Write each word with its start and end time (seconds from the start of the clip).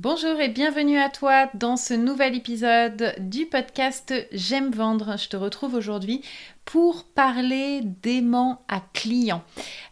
Bonjour 0.00 0.38
et 0.38 0.48
bienvenue 0.48 0.96
à 0.96 1.08
toi 1.08 1.50
dans 1.54 1.76
ce 1.76 1.92
nouvel 1.92 2.36
épisode 2.36 3.16
du 3.18 3.46
podcast 3.46 4.14
J'aime 4.30 4.70
vendre. 4.70 5.18
Je 5.18 5.28
te 5.28 5.36
retrouve 5.36 5.74
aujourd'hui 5.74 6.22
pour 6.68 7.04
parler 7.04 7.80
d'aimant 7.82 8.60
à 8.68 8.82
client. 8.92 9.42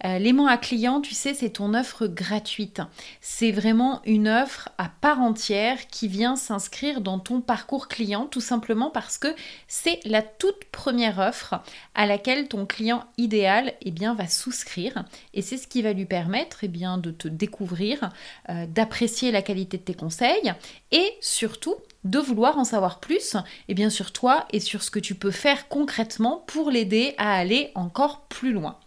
Euh, 0.05 0.19
l'aimant 0.19 0.47
à 0.47 0.58
client, 0.58 1.00
tu 1.00 1.14
sais, 1.14 1.33
c'est 1.33 1.48
ton 1.48 1.72
offre 1.72 2.06
gratuite. 2.06 2.83
C'est 3.22 3.50
vraiment 3.50 4.03
une 4.05 4.28
offre 4.28 4.69
à 4.77 4.91
part 4.91 5.22
entière 5.22 5.86
qui 5.86 6.06
vient 6.06 6.36
s'inscrire 6.36 7.00
dans 7.00 7.19
ton 7.19 7.41
parcours 7.41 7.88
client, 7.88 8.27
tout 8.27 8.42
simplement 8.42 8.91
parce 8.91 9.16
que 9.16 9.34
c'est 9.69 10.00
la 10.05 10.20
toute 10.20 10.66
première 10.70 11.19
offre 11.19 11.62
à 11.94 12.05
laquelle 12.05 12.47
ton 12.47 12.66
client 12.66 13.06
idéal 13.16 13.72
eh 13.81 13.91
bien, 13.91 14.14
va 14.14 14.28
souscrire. 14.28 15.06
Et 15.33 15.41
c'est 15.41 15.56
ce 15.56 15.66
qui 15.66 15.81
va 15.81 15.94
lui 15.94 16.05
permettre 16.05 16.59
eh 16.62 16.69
de 16.69 17.11
te 17.11 17.27
découvrir, 17.27 18.11
euh, 18.50 18.66
d'apprécier 18.66 19.31
la 19.31 19.41
qualité 19.41 19.78
de 19.78 19.83
tes 19.83 19.94
conseils 19.97 20.52
et 20.92 21.12
surtout 21.20 21.77
de 22.05 22.19
vouloir 22.19 22.58
en 22.58 22.64
savoir 22.64 23.00
plus, 23.00 23.36
et 23.69 23.75
bien 23.75 23.91
sur 23.91 24.12
toi 24.12 24.47
et 24.53 24.61
sur 24.61 24.83
ce 24.83 24.91
que 24.91 25.00
tu 25.00 25.14
peux 25.14 25.33
faire 25.33 25.69
concrètement 25.69 26.44
pour 26.47 26.70
l'aider 26.70 27.14
à 27.19 27.36
aller 27.36 27.72
encore 27.75 28.27
plus 28.28 28.53
loin. 28.53 28.78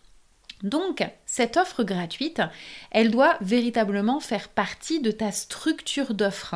Donc, 0.64 1.08
cette 1.26 1.56
offre 1.56 1.84
gratuite, 1.84 2.42
elle 2.92 3.12
doit 3.12 3.38
véritablement 3.40 4.20
faire 4.20 4.50
partie 4.50 5.00
de 5.00 5.12
ta 5.12 5.32
structure 5.32 6.14
d'offre. 6.14 6.56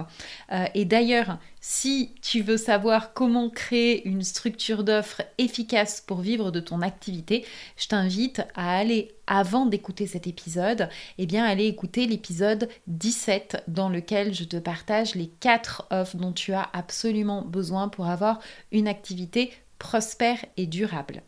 Euh, 0.51 0.65
et 0.73 0.83
d'ailleurs, 0.83 1.37
si 1.61 2.13
tu 2.21 2.41
veux 2.41 2.57
savoir 2.57 3.13
comment 3.13 3.49
créer 3.49 4.05
une 4.05 4.23
structure 4.23 4.83
d'offre 4.83 5.21
efficace 5.37 6.01
pour 6.01 6.19
vivre 6.19 6.51
de 6.51 6.59
ton 6.59 6.81
activité, 6.81 7.45
je 7.77 7.87
t'invite 7.87 8.41
à 8.55 8.77
aller, 8.77 9.15
avant 9.25 9.65
d'écouter 9.65 10.05
cet 10.05 10.27
épisode, 10.27 10.89
eh 11.17 11.25
bien, 11.25 11.45
aller 11.45 11.67
écouter 11.67 12.05
l'épisode 12.05 12.67
17 12.87 13.63
dans 13.69 13.87
lequel 13.87 14.33
je 14.33 14.43
te 14.43 14.57
partage 14.57 15.15
les 15.15 15.27
quatre 15.27 15.87
offres 15.91 16.17
dont 16.17 16.33
tu 16.33 16.51
as 16.51 16.69
absolument 16.73 17.43
besoin 17.43 17.87
pour 17.87 18.07
avoir 18.07 18.39
une 18.73 18.89
activité 18.89 19.53
prospère 19.79 20.43
et 20.57 20.67
durable. 20.67 21.23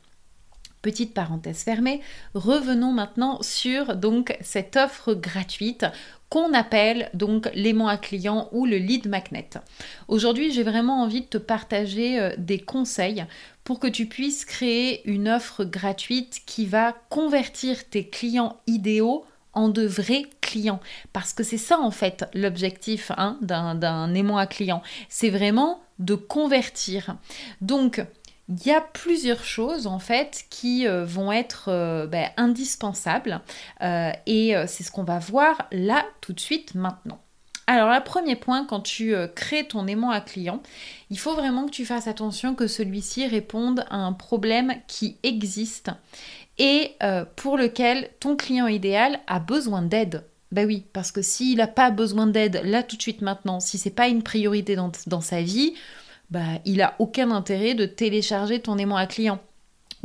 Petite 0.85 1.15
parenthèse 1.15 1.63
fermée, 1.63 1.99
revenons 2.35 2.91
maintenant 2.91 3.41
sur 3.41 3.95
donc 3.95 4.37
cette 4.41 4.75
offre 4.75 5.15
gratuite 5.15 5.83
qu'on 6.29 6.53
appelle 6.53 7.09
donc 7.15 7.49
l'aimant 7.55 7.87
à 7.87 7.97
client 7.97 8.49
ou 8.51 8.67
le 8.67 8.77
lead 8.77 9.07
magnet. 9.07 9.49
Aujourd'hui, 10.07 10.51
j'ai 10.51 10.61
vraiment 10.61 11.01
envie 11.01 11.21
de 11.21 11.25
te 11.25 11.39
partager 11.39 12.19
euh, 12.19 12.35
des 12.37 12.59
conseils 12.59 13.25
pour 13.63 13.79
que 13.79 13.87
tu 13.87 14.05
puisses 14.05 14.45
créer 14.45 15.01
une 15.09 15.27
offre 15.27 15.63
gratuite 15.63 16.43
qui 16.45 16.67
va 16.67 16.93
convertir 17.09 17.89
tes 17.89 18.07
clients 18.07 18.57
idéaux 18.67 19.25
en 19.53 19.69
de 19.69 19.87
vrais 19.87 20.25
clients. 20.39 20.81
Parce 21.13 21.33
que 21.33 21.41
c'est 21.41 21.57
ça 21.57 21.79
en 21.79 21.89
fait 21.89 22.25
l'objectif 22.35 23.11
hein, 23.17 23.39
d'un 23.41 24.13
aimant 24.13 24.37
à 24.37 24.45
client. 24.45 24.83
C'est 25.09 25.31
vraiment 25.31 25.81
de 25.97 26.13
convertir. 26.13 27.15
Donc, 27.59 28.05
il 28.47 28.67
y 28.67 28.71
a 28.71 28.81
plusieurs 28.81 29.43
choses 29.43 29.87
en 29.87 29.99
fait 29.99 30.45
qui 30.49 30.87
euh, 30.87 31.03
vont 31.03 31.31
être 31.31 31.65
euh, 31.69 32.05
ben, 32.05 32.29
indispensables 32.37 33.41
euh, 33.81 34.11
et 34.27 34.55
c'est 34.67 34.83
ce 34.83 34.91
qu'on 34.91 35.03
va 35.03 35.19
voir 35.19 35.67
là 35.71 36.05
tout 36.21 36.33
de 36.33 36.39
suite 36.39 36.75
maintenant. 36.75 37.19
Alors, 37.67 37.89
le 37.89 38.03
premier 38.03 38.35
point, 38.35 38.63
quand 38.63 38.81
tu 38.81 39.15
crées 39.35 39.67
ton 39.67 39.87
aimant 39.87 40.11
à 40.11 40.21
client, 40.21 40.61
il 41.09 41.17
faut 41.17 41.33
vraiment 41.33 41.65
que 41.65 41.71
tu 41.71 41.83
fasses 41.83 42.07
attention 42.07 42.53
que 42.53 42.67
celui-ci 42.67 43.25
réponde 43.25 43.83
à 43.89 43.97
un 43.97 44.13
problème 44.13 44.75
qui 44.85 45.17
existe 45.23 45.89
et 46.59 46.91
pour 47.35 47.57
lequel 47.57 48.11
ton 48.19 48.35
client 48.35 48.67
idéal 48.67 49.19
a 49.25 49.39
besoin 49.39 49.81
d'aide. 49.81 50.25
Ben 50.51 50.67
oui, 50.67 50.85
parce 50.93 51.11
que 51.11 51.23
s'il 51.23 51.57
n'a 51.57 51.65
pas 51.65 51.89
besoin 51.89 52.27
d'aide 52.27 52.61
là 52.63 52.83
tout 52.83 52.97
de 52.97 53.01
suite 53.01 53.23
maintenant, 53.23 53.59
si 53.59 53.79
c'est 53.79 53.89
pas 53.89 54.09
une 54.09 54.21
priorité 54.21 54.75
dans, 54.75 54.91
dans 55.07 55.21
sa 55.21 55.41
vie, 55.41 55.73
bah, 56.29 56.59
il 56.65 56.81
a 56.81 56.95
aucun 56.99 57.31
intérêt 57.31 57.73
de 57.73 57.85
télécharger 57.85 58.59
ton 58.59 58.77
aimant 58.77 58.97
à 58.97 59.05
client. 59.05 59.39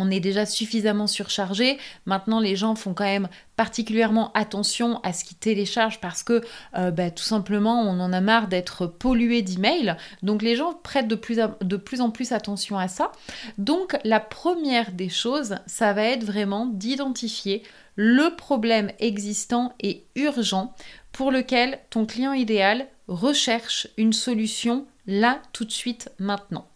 On 0.01 0.11
est 0.11 0.21
déjà 0.21 0.47
suffisamment 0.47 1.07
surchargé. 1.07 1.79
Maintenant, 2.07 2.41
les 2.41 2.57
gens 2.57 2.75
font 2.75 2.95
quand 2.95 3.05
même 3.05 3.29
particulièrement 3.57 4.33
attention 4.33 4.99
à 5.03 5.13
ce 5.13 5.25
qu'ils 5.25 5.37
téléchargent 5.37 6.01
parce 6.01 6.23
que 6.23 6.41
euh, 6.77 6.91
bah, 6.91 7.11
tout 7.11 7.23
simplement, 7.23 7.83
on 7.83 8.01
en 8.01 8.13
a 8.13 8.21
marre 8.23 8.49
d'être 8.49 8.87
pollué 8.87 9.43
d'emails. 9.43 9.97
Donc, 10.23 10.41
les 10.41 10.57
gens 10.57 10.73
prêtent 10.73 11.09
de 11.09 11.15
plus, 11.15 11.39
de 11.61 11.77
plus 11.77 12.01
en 12.01 12.11
plus 12.11 12.33
attention 12.33 12.79
à 12.79 12.89
ça. 12.89 13.13
Donc, 13.59 13.99
la 14.05 14.21
première 14.21 14.93
des 14.93 15.11
choses, 15.11 15.57
ça 15.67 15.93
va 15.93 16.05
être 16.05 16.25
vraiment 16.25 16.65
d'identifier 16.67 17.63
le 17.95 18.35
problème 18.35 18.93
existant 19.01 19.75
et 19.81 20.07
urgent 20.15 20.75
pour 21.13 21.31
lequel 21.31 21.79
ton 21.91 22.07
client 22.07 22.33
idéal 22.33 22.87
recherche 23.09 23.89
une 23.99 24.15
solution 24.15 24.87
là, 25.07 25.41
tout 25.53 25.65
de 25.65 25.73
suite, 25.73 26.11
maintenant. 26.19 26.67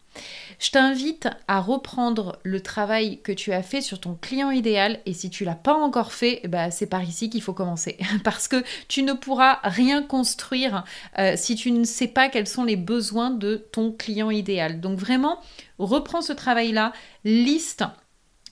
Je 0.59 0.71
t'invite 0.71 1.29
à 1.49 1.61
reprendre 1.61 2.39
le 2.43 2.61
travail 2.61 3.21
que 3.23 3.33
tu 3.33 3.53
as 3.53 3.63
fait 3.63 3.81
sur 3.81 4.01
ton 4.01 4.15
client 4.15 4.51
idéal 4.51 5.01
et 5.07 5.13
si 5.13 5.31
tu 5.31 5.45
l'as 5.45 5.55
pas 5.55 5.75
encore 5.75 6.13
fait, 6.13 6.43
bah, 6.49 6.71
c'est 6.71 6.87
par 6.87 7.03
ici 7.03 7.31
qu'il 7.31 7.43
faut 7.43 7.53
commencer 7.53 7.99
parce 8.25 8.49
que 8.49 8.63
tu 8.89 9.03
ne 9.03 9.13
pourras 9.13 9.59
rien 9.65 10.03
construire 10.03 10.85
euh, 11.19 11.35
si 11.37 11.57
tu 11.57 11.71
ne 11.73 11.85
sais 11.85 12.09
pas 12.09 12.29
quels 12.29 12.47
sont 12.47 12.65
les 12.65 12.77
besoins 12.77 13.31
de 13.31 13.57
ton 13.73 13.93
client 13.93 14.31
idéal. 14.31 14.81
Donc 14.81 14.99
vraiment, 14.99 15.41
reprends 15.79 16.23
ce 16.23 16.33
travail-là, 16.33 16.93
liste 17.25 17.85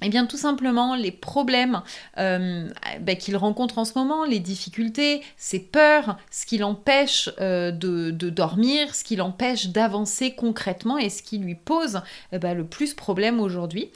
eh 0.02 0.08
bien, 0.08 0.26
tout 0.26 0.36
simplement, 0.36 0.94
les 0.94 1.10
problèmes 1.10 1.82
euh, 2.18 2.68
ben, 3.00 3.16
qu'il 3.16 3.36
rencontre 3.36 3.78
en 3.78 3.84
ce 3.84 3.92
moment, 3.96 4.24
les 4.24 4.40
difficultés, 4.40 5.22
ses 5.36 5.58
peurs, 5.58 6.16
ce 6.30 6.46
qui 6.46 6.58
l'empêche 6.58 7.30
euh, 7.40 7.70
de, 7.70 8.10
dormir, 8.30 8.94
ce 8.94 9.04
qui 9.04 9.16
l'empêche 9.16 9.68
d'avancer 9.68 10.32
concrètement 10.34 10.98
et 10.98 11.10
ce 11.10 11.22
qui 11.22 11.38
lui 11.38 11.54
pose 11.54 12.00
eh 12.32 12.38
ben, 12.38 12.54
le 12.54 12.64
plus 12.64 12.94
problème 12.94 13.40
aujourd'hui. 13.40 13.90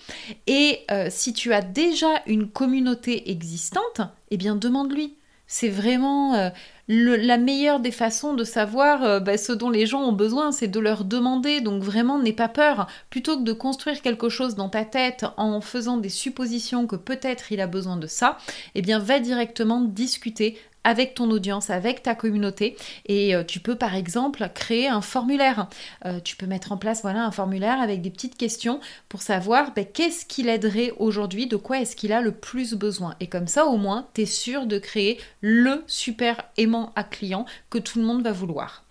Et 0.47 0.81
euh, 0.91 1.09
si 1.11 1.33
tu 1.33 1.53
as 1.53 1.63
déjà 1.63 2.23
une 2.27 2.49
communauté 2.49 3.31
existante, 3.31 4.01
eh 4.31 4.37
bien, 4.37 4.57
demande-lui. 4.57 5.17
C'est 5.47 5.69
vraiment 5.69 6.51
la 6.89 7.37
meilleure 7.37 7.81
des 7.81 7.91
façons 7.91 8.35
de 8.35 8.45
savoir 8.45 9.03
euh, 9.03 9.21
bah, 9.21 9.37
ce 9.39 9.53
dont 9.53 9.71
les 9.71 9.87
gens 9.87 10.03
ont 10.03 10.13
besoin, 10.13 10.53
c'est 10.53 10.69
de 10.69 10.81
leur 10.81 11.05
demander. 11.05 11.61
Donc 11.61 11.83
vraiment, 11.83 12.19
n'aie 12.19 12.33
pas 12.33 12.49
peur. 12.49 12.87
Plutôt 13.11 13.39
que 13.39 13.43
de 13.43 13.53
construire 13.53 14.03
quelque 14.03 14.29
chose 14.29 14.55
dans 14.55 14.69
ta 14.69 14.85
tête 14.85 15.25
en 15.37 15.61
faisant 15.61 15.97
des 15.97 16.09
suppositions 16.09 16.87
que 16.87 16.97
peut-être 16.97 17.51
il 17.51 17.61
a 17.61 17.67
besoin 17.67 17.97
de 17.97 18.07
ça, 18.07 18.39
eh 18.75 18.83
bien 18.83 18.99
va 18.99 19.19
directement 19.19 19.81
discuter 19.81 20.59
avec 20.87 21.15
ton 21.15 21.29
audience, 21.33 21.69
avec 21.69 22.05
ta 22.05 22.15
communauté. 22.15 22.77
Et 23.07 23.35
euh, 23.35 23.43
tu 23.43 23.59
peux 23.59 23.75
par 23.75 23.97
exemple 23.97 24.49
créer 24.55 24.87
un 24.87 25.01
formulaire. 25.01 25.69
Euh, 26.05 26.21
tu 26.21 26.37
peux 26.37 26.47
mettre 26.47 26.71
en 26.71 26.77
place 26.77 27.03
voilà, 27.03 27.25
un 27.25 27.33
formulaire 27.33 27.81
avec 27.81 28.03
des 28.03 28.11
petites 28.11 28.37
questions 28.37 28.81
pour 29.09 29.21
savoir 29.21 29.75
ben, 29.75 29.85
qu'est-ce 29.85 30.25
qui 30.25 30.45
l'aiderait 30.45 30.93
aujourd'hui, 30.99 31.49
de 31.49 31.57
quoi 31.57 31.81
est-ce 31.81 31.97
qu'il 31.97 32.13
a 32.13 32.21
le 32.21 32.31
plus 32.31 32.75
besoin. 32.75 33.17
Et 33.19 33.27
comme 33.27 33.49
ça 33.49 33.67
au 33.67 33.77
moins, 33.77 34.07
tu 34.15 34.23
es 34.23 34.27
sûr 34.27 34.67
de 34.67 34.79
créer 34.79 35.19
le 35.41 35.83
super 35.89 36.45
aimant 36.57 36.93
à 36.95 37.03
client 37.03 37.47
que 37.69 37.79
tout 37.79 37.99
le 37.99 38.05
monde 38.05 38.23
va 38.23 38.33
vouloir. 38.33 38.86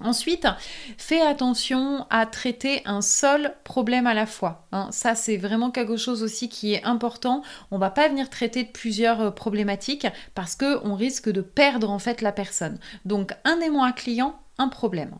Ensuite, 0.00 0.46
fais 0.98 1.20
attention 1.20 2.06
à 2.10 2.26
traiter 2.26 2.82
un 2.84 3.00
seul 3.00 3.54
problème 3.64 4.06
à 4.06 4.14
la 4.14 4.26
fois. 4.26 4.66
Hein. 4.72 4.88
Ça, 4.90 5.14
c'est 5.14 5.36
vraiment 5.36 5.70
quelque 5.70 5.96
chose 5.96 6.22
aussi 6.22 6.48
qui 6.48 6.74
est 6.74 6.84
important. 6.84 7.42
On 7.70 7.78
va 7.78 7.90
pas 7.90 8.08
venir 8.08 8.28
traiter 8.28 8.64
plusieurs 8.64 9.20
euh, 9.20 9.30
problématiques 9.30 10.06
parce 10.34 10.56
qu'on 10.56 10.94
risque 10.94 11.30
de 11.30 11.40
perdre 11.40 11.90
en 11.90 11.98
fait 11.98 12.22
la 12.22 12.32
personne. 12.32 12.78
Donc, 13.04 13.32
un 13.44 13.60
aimant 13.60 13.84
à 13.84 13.92
client, 13.92 14.38
un 14.58 14.68
problème. 14.68 15.16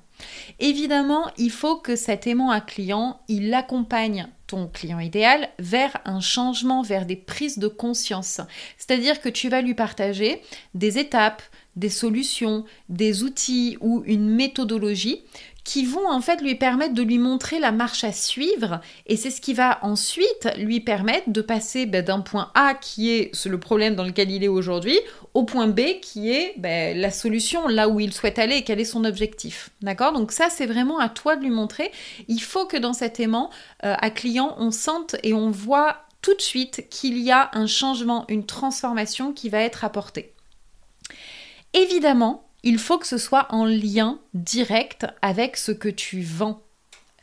Évidemment, 0.61 1.31
il 1.39 1.51
faut 1.51 1.77
que 1.77 1.97
cet 1.97 2.27
aimant 2.27 2.51
à 2.51 2.61
client, 2.61 3.21
il 3.29 3.53
accompagne 3.53 4.29
ton 4.47 4.69
client 4.69 5.01
idéal 5.01 5.49
vers 5.59 5.97
un 6.05 6.21
changement, 6.21 6.83
vers 6.83 7.07
des 7.07 7.17
prises 7.17 7.59
de 7.59 7.69
conscience. 7.69 8.41
C'est-à-dire 8.79 9.21
que 9.21 9.29
tu 9.29 9.49
vas 9.49 9.63
lui 9.63 9.75
partager 9.75 10.43
des 10.75 10.99
étapes, 10.99 11.43
des 11.77 11.89
solutions, 11.89 12.65
des 12.89 13.23
outils 13.23 13.77
ou 13.81 14.03
une 14.07 14.29
méthodologie 14.29 15.23
qui 15.65 15.87
vont 15.87 16.07
en 16.09 16.21
fait 16.21 16.43
lui 16.43 16.55
permettre 16.55 16.93
de 16.93 17.03
lui 17.03 17.19
montrer 17.19 17.59
la 17.59 17.73
marche 17.73 18.05
à 18.05 18.13
suivre 18.13 18.81
et 19.07 19.17
c'est 19.17 19.31
ce 19.31 19.41
qui 19.41 19.55
va 19.55 19.79
ensuite 19.83 20.49
lui 20.59 20.81
permettre 20.81 21.31
de 21.31 21.41
passer 21.41 21.87
ben, 21.87 22.05
d'un 22.05 22.21
point 22.21 22.51
A 22.55 22.75
qui 22.75 23.11
est 23.11 23.47
le 23.47 23.59
problème 23.59 23.95
dans 23.95 24.05
lequel 24.05 24.31
il 24.31 24.45
est 24.45 24.49
aujourd'hui 24.49 24.99
au 25.33 25.45
point 25.45 25.67
B 25.67 26.01
qui 26.03 26.31
est 26.31 26.53
ben, 26.59 26.97
la 26.97 27.11
solution 27.11 27.67
là 27.67 27.89
où 27.89 27.99
il 27.99 28.13
souhaite 28.13 28.39
aller 28.39 28.57
et 28.57 28.63
quel 28.63 28.79
est 28.79 28.85
son 28.85 29.05
objectif. 29.05 29.71
D'accord? 29.81 30.13
Donc 30.13 30.33
ça 30.33 30.49
c'est 30.51 30.67
vraiment 30.67 30.99
à 30.99 31.09
toi 31.09 31.35
de 31.35 31.43
lui 31.43 31.51
montrer. 31.51 31.91
Il 32.29 32.41
faut 32.41 32.67
que 32.67 32.77
dans 32.77 32.93
cet 32.93 33.19
aimant 33.19 33.51
euh, 33.85 33.95
à 33.99 34.11
client 34.11 34.55
on 34.59 34.71
sente 34.71 35.17
et 35.23 35.33
on 35.33 35.51
voit 35.51 35.97
tout 36.21 36.35
de 36.35 36.43
suite 36.43 36.87
qu'il 36.91 37.19
y 37.19 37.31
a 37.33 37.51
un 37.55 37.67
changement, 37.67 38.27
une 38.29 38.45
transformation 38.45 39.33
qui 39.33 39.49
va 39.49 39.61
être 39.61 39.85
apportée. 39.85 40.34
Évidemment, 41.75 42.45
il 42.63 42.79
faut 42.79 42.99
que 42.99 43.07
ce 43.07 43.19
soit 43.19 43.47
en 43.51 43.65
lien 43.65 44.19
direct 44.33 45.07
avec 45.23 45.57
ce 45.57 45.73
que 45.73 45.89
tu 45.89 46.23
vends. 46.23 46.61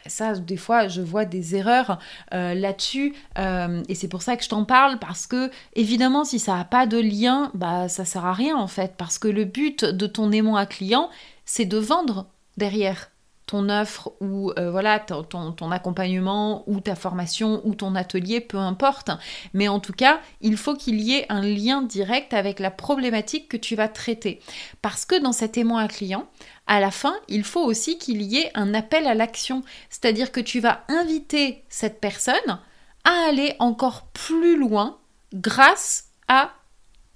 Ça, 0.08 0.34
des 0.34 0.58
fois, 0.58 0.88
je 0.88 1.02
vois 1.02 1.26
des 1.26 1.56
erreurs 1.56 2.00
euh, 2.34 2.54
là-dessus, 2.54 3.14
euh, 3.38 3.84
et 3.88 3.96
c'est 3.96 4.08
pour 4.08 4.24
ça 4.24 4.36
que 4.36 4.44
je 4.44 4.50
t'en 4.50 4.66
parle, 4.66 4.98
parce 5.00 5.28
que, 5.28 5.52
évidemment, 5.76 6.24
si 6.24 6.40
ça 6.40 6.56
n'a 6.56 6.66
pas 6.66 6.88
de 6.88 6.98
lien, 6.98 7.52
bah, 7.54 7.88
ça 7.88 8.04
sert 8.04 8.26
à 8.26 8.34
rien, 8.34 8.58
en 8.58 8.68
fait, 8.68 8.96
parce 8.98 9.20
que 9.20 9.28
le 9.28 9.46
but 9.46 9.86
de 9.86 10.08
ton 10.08 10.32
aimant 10.32 10.56
à 10.56 10.66
client, 10.66 11.10
c'est 11.46 11.66
de 11.66 11.78
vendre 11.78 12.26
derrière 12.58 13.11
ton 13.52 13.68
offre 13.68 14.14
ou 14.22 14.54
euh, 14.58 14.72
voilà 14.72 14.98
ton, 14.98 15.24
ton, 15.24 15.72
accompagnement 15.72 16.64
ou 16.68 16.80
ta 16.80 16.96
formation 16.96 17.62
ou 17.66 17.76
ton 17.76 17.96
atelier, 17.96 18.40
peu 18.40 18.58
importe. 18.58 19.12
Mais 19.54 19.68
en 19.68 19.82
tout 19.82 19.92
cas, 19.92 20.22
il 20.40 20.56
faut 20.56 20.74
qu'il 20.74 21.02
y 21.02 21.16
ait 21.16 21.26
un 21.28 21.42
lien 21.42 21.82
direct 21.82 22.34
avec 22.34 22.62
la 22.62 22.72
problématique 22.72 23.50
que 23.50 23.58
tu 23.58 23.76
vas 23.76 23.90
traiter. 23.90 24.40
Parce 24.82 25.04
que 25.04 25.22
dans 25.22 25.34
cet 25.34 25.58
aimant 25.58 25.80
à 25.80 25.90
client, 25.90 26.28
à 26.66 26.80
la 26.80 26.92
fin, 26.92 27.14
il 27.28 27.44
faut 27.44 27.64
aussi 27.64 27.98
qu'il 27.98 28.22
y 28.22 28.38
ait 28.38 28.52
un 28.56 28.74
appel 28.74 29.06
à 29.06 29.16
l'action. 29.16 29.64
C'est-à-dire 29.90 30.32
que 30.32 30.40
tu 30.40 30.62
vas 30.62 30.86
inviter 30.88 31.66
cette 31.68 32.00
personne 32.00 32.60
à 33.04 33.28
aller 33.28 33.56
encore 33.60 34.08
plus 34.14 34.58
loin 34.58 34.98
grâce 35.34 36.06
à 36.30 36.52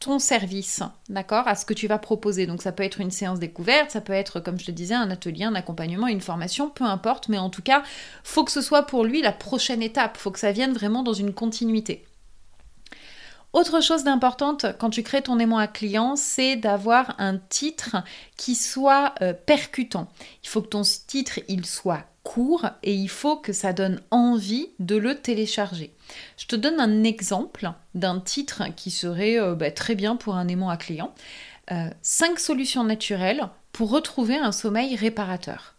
ton 0.06 0.19
service, 0.19 0.84
d'accord, 1.10 1.48
à 1.48 1.56
ce 1.56 1.66
que 1.66 1.74
tu 1.74 1.88
vas 1.88 1.98
proposer. 1.98 2.46
Donc 2.46 2.62
ça 2.62 2.72
peut 2.72 2.84
être 2.84 3.02
une 3.02 3.10
séance 3.10 3.40
découverte, 3.40 3.90
ça 3.90 4.02
peut 4.02 4.13
être, 4.13 4.40
comme 4.40 4.60
je 4.60 4.66
te 4.66 4.72
disais, 4.72 4.94
un 4.94 5.10
atelier, 5.10 5.46
un 5.46 5.56
accompagnement, 5.56 6.06
une 6.06 6.22
formation, 6.22 6.69
peu 6.69 6.84
importe, 6.84 7.28
mais 7.28 7.40
en 7.40 7.50
tout 7.50 7.63
cas, 7.63 7.81
faut 8.24 8.44
que 8.44 8.52
ce 8.52 8.62
soit 8.62 8.84
pour 8.84 9.04
lui 9.04 9.24
la 9.24 9.31
prochaine 9.31 9.81
étape, 9.81 10.18
faut 10.18 10.30
que 10.30 10.38
ça 10.38 10.52
vienne 10.52 10.74
vraiment 10.74 11.02
dans 11.02 11.13
une 11.13 11.34
continuité. 11.34 12.06
Autre 13.52 13.81
chose 13.81 14.04
d'importante 14.04 14.68
quand 14.78 14.92
tu 14.92 15.02
crées 15.02 15.24
ton 15.24 15.40
aimant 15.40 15.57
à 15.57 15.66
client, 15.66 16.16
c'est 16.16 16.56
d'avoir 16.56 17.16
un 17.18 17.38
titre 17.38 17.96
qui 18.38 18.54
soit 18.54 19.16
euh, 19.22 19.34
percutant. 19.34 20.07
Il 20.44 20.50
faut 20.50 20.62
que 20.62 20.68
ton 20.68 20.84
titre 20.84 21.40
il 21.48 21.66
soit 21.66 22.04
court 22.22 22.68
et 22.84 22.94
il 22.94 23.10
faut 23.10 23.38
que 23.38 23.54
ça 23.54 23.74
donne 23.74 24.02
envie 24.12 24.68
de 24.78 24.98
le 24.98 25.16
télécharger. 25.16 25.94
Je 26.38 26.46
te 26.48 26.56
donne 26.56 26.80
un 26.80 27.04
exemple 27.04 27.72
d'un 27.94 28.19
titre 28.19 28.63
qui 28.75 28.92
serait 28.92 29.40
euh, 29.40 29.56
bah, 29.56 29.72
très 29.72 29.96
bien 29.96 30.16
pour 30.16 30.36
un 30.36 30.48
aimant 30.48 30.69
à 30.69 30.78
client. 30.78 31.13
5 31.69 31.72
euh, 31.72 32.38
solutions 32.38 32.84
naturelles 32.84 33.50
pour 33.72 33.90
retrouver 33.90 34.38
un 34.38 34.52
sommeil 34.52 34.96
réparateur. 34.96 35.75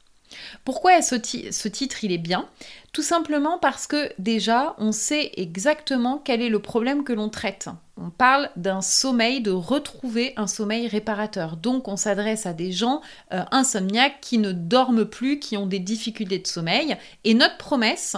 Pourquoi 0.65 1.01
ce, 1.03 1.17
ce, 1.51 1.69
titre 1.69 2.03
il 2.03 2.13
est 2.13 2.19
bien? 2.19 2.49
Tout 2.93 3.03
simplement 3.03 3.59
parce 3.59 3.87
que 3.87 4.13
déjà 4.19 4.75
on 4.79 4.93
sait 4.93 5.33
exactement 5.37 6.21
quel 6.23 6.43
est 6.43 6.49
le 6.49 6.61
problème 6.61 7.05
que 7.05 7.13
l'on 7.13 7.29
traite. 7.29 7.69
On 7.97 8.11
parle 8.11 8.51
d'un 8.57 8.83
sommeil, 8.83 9.41
de 9.41 9.51
retrouver 9.51 10.35
un 10.37 10.47
sommeil 10.47 10.89
réparateur. 10.89 11.57
Donc 11.57 11.89
on 11.89 11.97
s'adresse 11.97 12.45
à 12.47 12.53
des 12.53 12.73
gens 12.73 13.01
euh, 13.33 13.43
insomniaques 13.51 14.21
qui 14.21 14.39
ne 14.39 14.53
dorment 14.53 15.07
plus, 15.07 15.39
qui 15.39 15.57
ont 15.57 15.67
des 15.67 15.79
difficultés 15.79 16.39
de 16.39 16.47
sommeil. 16.47 16.97
Et 17.25 17.35
notre 17.35 17.57
promesse, 17.57 18.17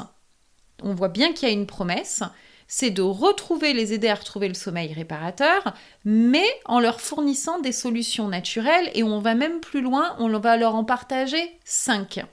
on 0.82 0.94
voit 0.94 1.08
bien 1.08 1.32
qu'il 1.32 1.48
y 1.48 1.50
a 1.50 1.54
une 1.54 1.66
promesse, 1.66 2.22
c'est 2.66 2.90
de 2.90 3.02
retrouver, 3.02 3.72
les 3.72 3.94
aider 3.94 4.08
à 4.08 4.14
retrouver 4.14 4.48
le 4.48 4.54
sommeil 4.54 4.92
réparateur, 4.92 5.74
mais 6.04 6.46
en 6.66 6.80
leur 6.80 7.00
fournissant 7.00 7.60
des 7.60 7.72
solutions 7.72 8.28
naturelles 8.28 8.90
et 8.94 9.02
on 9.02 9.20
va 9.20 9.34
même 9.34 9.60
plus 9.60 9.80
loin, 9.80 10.14
on 10.18 10.28
va 10.38 10.56
leur 10.56 10.74
en 10.74 10.84
partager 10.84 11.58
5. 11.64 12.24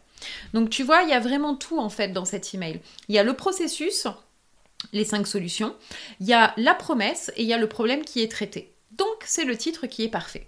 Donc 0.54 0.70
tu 0.70 0.84
vois, 0.84 1.04
il 1.04 1.10
y 1.10 1.14
a 1.14 1.20
vraiment 1.20 1.56
tout 1.56 1.80
en 1.80 1.90
fait 1.90 2.10
dans 2.10 2.26
cet 2.26 2.54
email. 2.54 2.82
Il 3.08 3.16
y 3.16 3.20
a 3.20 3.24
le 3.24 3.34
processus, 3.34 4.08
les 4.92 5.06
cinq 5.06 5.28
solutions, 5.28 5.76
il 6.20 6.28
y 6.28 6.34
a 6.34 6.54
la 6.58 6.74
promesse 6.74 7.32
et 7.38 7.44
il 7.44 7.48
y 7.48 7.54
a 7.54 7.58
le 7.58 7.70
problème 7.70 8.04
qui 8.04 8.22
est 8.22 8.32
traité. 8.32 8.74
Donc 8.92 9.24
c'est 9.26 9.46
le 9.46 9.58
titre 9.58 9.88
qui 9.88 10.04
est 10.04 10.10
parfait. 10.10 10.48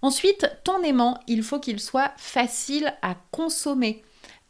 Ensuite, 0.00 0.48
ton 0.62 0.82
aimant, 0.82 1.18
il 1.26 1.42
faut 1.42 1.58
qu'il 1.58 1.80
soit 1.80 2.12
facile 2.16 2.94
à 3.02 3.16
consommer. 3.32 4.04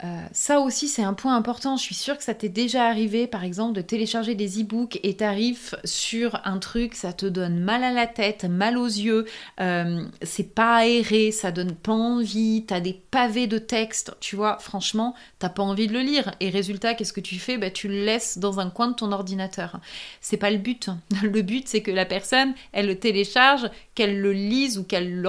Euh, 0.04 0.22
ça 0.30 0.60
aussi, 0.60 0.86
c'est 0.86 1.02
un 1.02 1.14
point 1.14 1.34
important. 1.34 1.76
Je 1.76 1.82
suis 1.82 1.94
sûre 1.94 2.16
que 2.16 2.22
ça 2.22 2.32
t'est 2.32 2.48
déjà 2.48 2.86
arrivé, 2.86 3.26
par 3.26 3.42
exemple, 3.42 3.72
de 3.72 3.80
télécharger 3.80 4.36
des 4.36 4.60
e-books 4.62 5.00
et 5.02 5.16
t'arrives 5.16 5.76
sur 5.84 6.40
un 6.44 6.58
truc, 6.58 6.94
ça 6.94 7.12
te 7.12 7.26
donne 7.26 7.58
mal 7.58 7.82
à 7.82 7.90
la 7.90 8.06
tête, 8.06 8.44
mal 8.44 8.78
aux 8.78 8.86
yeux, 8.86 9.24
euh, 9.60 10.04
c'est 10.22 10.54
pas 10.54 10.76
aéré, 10.76 11.32
ça 11.32 11.50
donne 11.50 11.74
pas 11.74 11.92
envie, 11.92 12.64
t'as 12.64 12.78
des 12.78 12.92
pavés 12.92 13.48
de 13.48 13.58
texte, 13.58 14.14
tu 14.20 14.36
vois, 14.36 14.58
franchement, 14.58 15.16
t'as 15.40 15.48
pas 15.48 15.64
envie 15.64 15.88
de 15.88 15.92
le 15.92 16.00
lire. 16.00 16.32
Et 16.38 16.50
résultat, 16.50 16.94
qu'est-ce 16.94 17.12
que 17.12 17.20
tu 17.20 17.40
fais? 17.40 17.58
Bah, 17.58 17.70
Tu 17.70 17.88
le 17.88 18.04
laisses 18.04 18.38
dans 18.38 18.60
un 18.60 18.70
coin 18.70 18.88
de 18.88 18.94
ton 18.94 19.10
ordinateur. 19.10 19.80
C'est 20.20 20.36
pas 20.36 20.50
le 20.50 20.58
but. 20.58 20.90
Le 21.22 21.42
but, 21.42 21.68
c'est 21.68 21.82
que 21.82 21.90
la 21.90 22.06
personne, 22.06 22.54
elle 22.72 22.86
le 22.86 22.98
télécharge, 22.98 23.68
qu'elle 23.98 24.20
le 24.20 24.32
lise 24.32 24.78
ou 24.78 24.84
qu'elle 24.84 25.20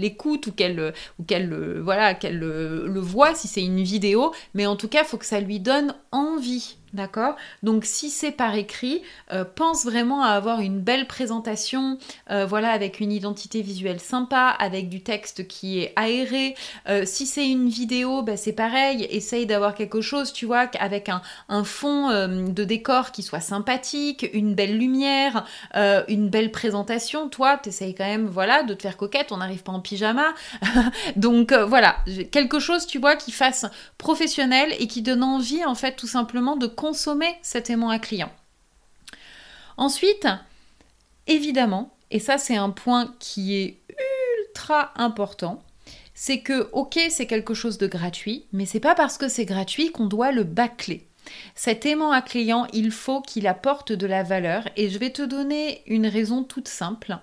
l'écoute 0.00 0.48
ou 0.48 0.52
qu'elle 0.52 0.92
ou 1.18 1.22
qu'elle 1.24 1.80
voilà, 1.80 2.12
qu'elle 2.12 2.38
le, 2.38 2.86
le 2.86 3.00
voit 3.00 3.34
si 3.34 3.48
c'est 3.48 3.64
une 3.64 3.82
vidéo, 3.82 4.34
mais 4.52 4.66
en 4.66 4.76
tout 4.76 4.88
cas, 4.88 5.02
faut 5.02 5.16
que 5.16 5.24
ça 5.24 5.40
lui 5.40 5.60
donne 5.60 5.94
envie 6.12 6.76
D'accord? 6.92 7.34
Donc 7.64 7.84
si 7.84 8.10
c'est 8.10 8.30
par 8.30 8.54
écrit, 8.54 9.02
euh, 9.32 9.44
pense 9.44 9.84
vraiment 9.84 10.22
à 10.22 10.28
avoir 10.28 10.60
une 10.60 10.78
belle 10.78 11.08
présentation, 11.08 11.98
euh, 12.30 12.46
voilà, 12.46 12.70
avec 12.70 13.00
une 13.00 13.10
identité 13.10 13.60
visuelle 13.60 13.98
sympa, 13.98 14.54
avec 14.58 14.88
du 14.88 15.02
texte 15.02 15.48
qui 15.48 15.80
est 15.80 15.92
aéré. 15.96 16.54
Euh, 16.88 17.02
si 17.04 17.26
c'est 17.26 17.48
une 17.48 17.68
vidéo, 17.68 18.22
bah, 18.22 18.36
c'est 18.36 18.52
pareil, 18.52 19.06
essaye 19.10 19.46
d'avoir 19.46 19.74
quelque 19.74 20.00
chose, 20.00 20.32
tu 20.32 20.46
vois, 20.46 20.70
avec 20.78 21.08
un, 21.08 21.22
fond 21.64 22.10
de 22.10 22.64
décor 22.64 23.10
qui 23.10 23.22
soit 23.22 23.40
sympathique, 23.40 24.28
une 24.32 24.54
belle 24.54 24.78
lumière, 24.78 25.44
une 25.74 26.28
belle 26.28 26.52
présentation. 26.52 27.28
Toi, 27.28 27.56
t'essayes 27.56 27.94
quand 27.94 28.04
même, 28.04 28.26
voilà, 28.26 28.62
de 28.62 28.74
te 28.74 28.82
faire 28.82 28.96
coquette, 28.96 29.32
on 29.32 29.38
n'arrive 29.38 29.62
pas 29.62 29.72
en 29.72 29.80
pyjama. 29.80 30.34
Donc 31.16 31.52
voilà, 31.52 31.96
quelque 32.30 32.58
chose, 32.60 32.86
tu 32.86 32.98
vois, 32.98 33.16
qui 33.16 33.32
fasse 33.32 33.66
professionnel 33.98 34.74
et 34.78 34.86
qui 34.86 35.02
donne 35.02 35.22
envie, 35.22 35.64
en 35.64 35.74
fait, 35.74 35.96
tout 35.96 36.06
simplement 36.06 36.56
de 36.56 36.66
consommer 36.76 37.36
cet 37.42 37.70
aimant 37.70 37.90
à 37.90 37.98
client. 37.98 38.30
Ensuite, 39.76 40.28
évidemment, 41.26 41.96
et 42.12 42.20
ça 42.20 42.38
c'est 42.38 42.56
un 42.56 42.70
point 42.70 43.12
qui 43.18 43.56
est 43.56 43.80
ultra 44.48 44.92
important, 44.94 45.62
c'est 46.14 46.40
que 46.40 46.70
ok 46.72 47.00
c'est 47.10 47.26
quelque 47.26 47.54
chose 47.54 47.78
de 47.78 47.88
gratuit, 47.88 48.46
mais 48.52 48.66
c'est 48.66 48.80
pas 48.80 48.94
parce 48.94 49.18
que 49.18 49.28
c'est 49.28 49.44
gratuit 49.44 49.90
qu'on 49.90 50.06
doit 50.06 50.30
le 50.30 50.44
bâcler. 50.44 51.06
Cet 51.54 51.86
aimant 51.86 52.12
à 52.12 52.22
client, 52.22 52.66
il 52.72 52.90
faut 52.90 53.20
qu'il 53.20 53.46
apporte 53.46 53.92
de 53.92 54.06
la 54.06 54.22
valeur 54.22 54.68
et 54.76 54.88
je 54.88 54.98
vais 54.98 55.10
te 55.10 55.22
donner 55.22 55.82
une 55.86 56.06
raison 56.06 56.44
toute 56.44 56.68
simple. 56.68 57.18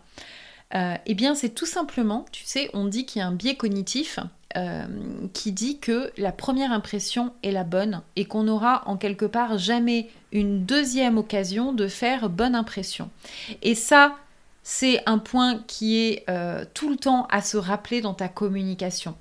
Euh, 0.76 0.96
eh 1.06 1.14
bien, 1.14 1.36
c'est 1.36 1.54
tout 1.54 1.66
simplement, 1.66 2.26
tu 2.32 2.44
sais, 2.46 2.70
on 2.74 2.86
dit 2.86 3.06
qu'il 3.06 3.20
y 3.20 3.24
a 3.24 3.28
un 3.28 3.32
biais 3.32 3.56
cognitif 3.56 4.20
euh, 4.56 4.86
qui 5.34 5.52
dit 5.52 5.80
que 5.80 6.12
la 6.18 6.32
première 6.32 6.72
impression 6.72 7.34
est 7.44 7.52
la 7.52 7.64
bonne 7.64 8.02
et 8.16 8.26
qu'on 8.26 8.44
n'aura 8.44 8.84
en 8.88 8.98
quelque 8.98 9.26
part 9.26 9.58
jamais 9.58 10.10
une 10.32 10.66
deuxième 10.66 11.18
occasion 11.18 11.74
de 11.74 11.88
faire 11.88 12.30
bonne 12.30 12.56
impression. 12.56 13.10
Et 13.62 13.76
ça, 13.76 14.16
c'est 14.64 15.02
un 15.08 15.18
point 15.18 15.60
qui 15.68 15.98
est 15.98 16.24
euh, 16.30 16.66
tout 16.74 16.90
le 16.90 16.98
temps 16.98 17.28
à 17.32 17.42
se 17.42 17.58
rappeler 17.58 18.02
dans 18.02 18.14
ta 18.14 18.28
communication. 18.28 19.16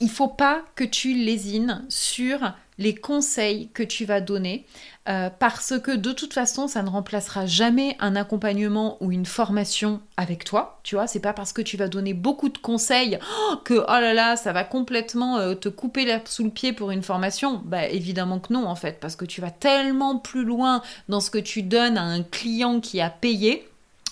Il 0.00 0.10
faut 0.10 0.28
pas 0.28 0.62
que 0.74 0.84
tu 0.84 1.14
lésines 1.14 1.84
sur 1.88 2.52
les 2.78 2.94
conseils 2.94 3.70
que 3.72 3.82
tu 3.82 4.04
vas 4.04 4.20
donner 4.20 4.66
euh, 5.08 5.30
parce 5.30 5.78
que 5.80 5.92
de 5.92 6.12
toute 6.12 6.34
façon 6.34 6.68
ça 6.68 6.82
ne 6.82 6.88
remplacera 6.88 7.46
jamais 7.46 7.96
un 8.00 8.16
accompagnement 8.16 8.96
ou 9.00 9.12
une 9.12 9.26
formation 9.26 10.00
avec 10.16 10.44
toi 10.44 10.80
tu 10.82 10.94
vois. 10.94 11.06
C'est 11.06 11.20
pas 11.20 11.32
parce 11.32 11.52
que 11.52 11.62
tu 11.62 11.76
vas 11.76 11.88
donner 11.88 12.14
beaucoup 12.14 12.48
de 12.48 12.58
conseils 12.58 13.18
oh, 13.22 13.56
que 13.64 13.74
oh 13.74 13.86
là 13.88 14.14
là 14.14 14.36
ça 14.36 14.52
va 14.52 14.64
complètement 14.64 15.38
euh, 15.38 15.54
te 15.54 15.68
couper 15.68 16.06
sous 16.26 16.44
le 16.44 16.50
pied 16.50 16.72
pour 16.72 16.90
une 16.90 17.02
formation. 17.02 17.62
Bah 17.64 17.86
évidemment 17.88 18.40
que 18.40 18.52
non 18.52 18.66
en 18.66 18.76
fait 18.76 19.00
parce 19.00 19.16
que 19.16 19.24
tu 19.24 19.40
vas 19.40 19.50
tellement 19.50 20.18
plus 20.18 20.44
loin 20.44 20.82
dans 21.08 21.20
ce 21.20 21.30
que 21.30 21.38
tu 21.38 21.62
donnes 21.62 21.98
à 21.98 22.02
un 22.02 22.22
client 22.22 22.80
qui 22.80 23.00
a 23.00 23.10
payé 23.10 23.66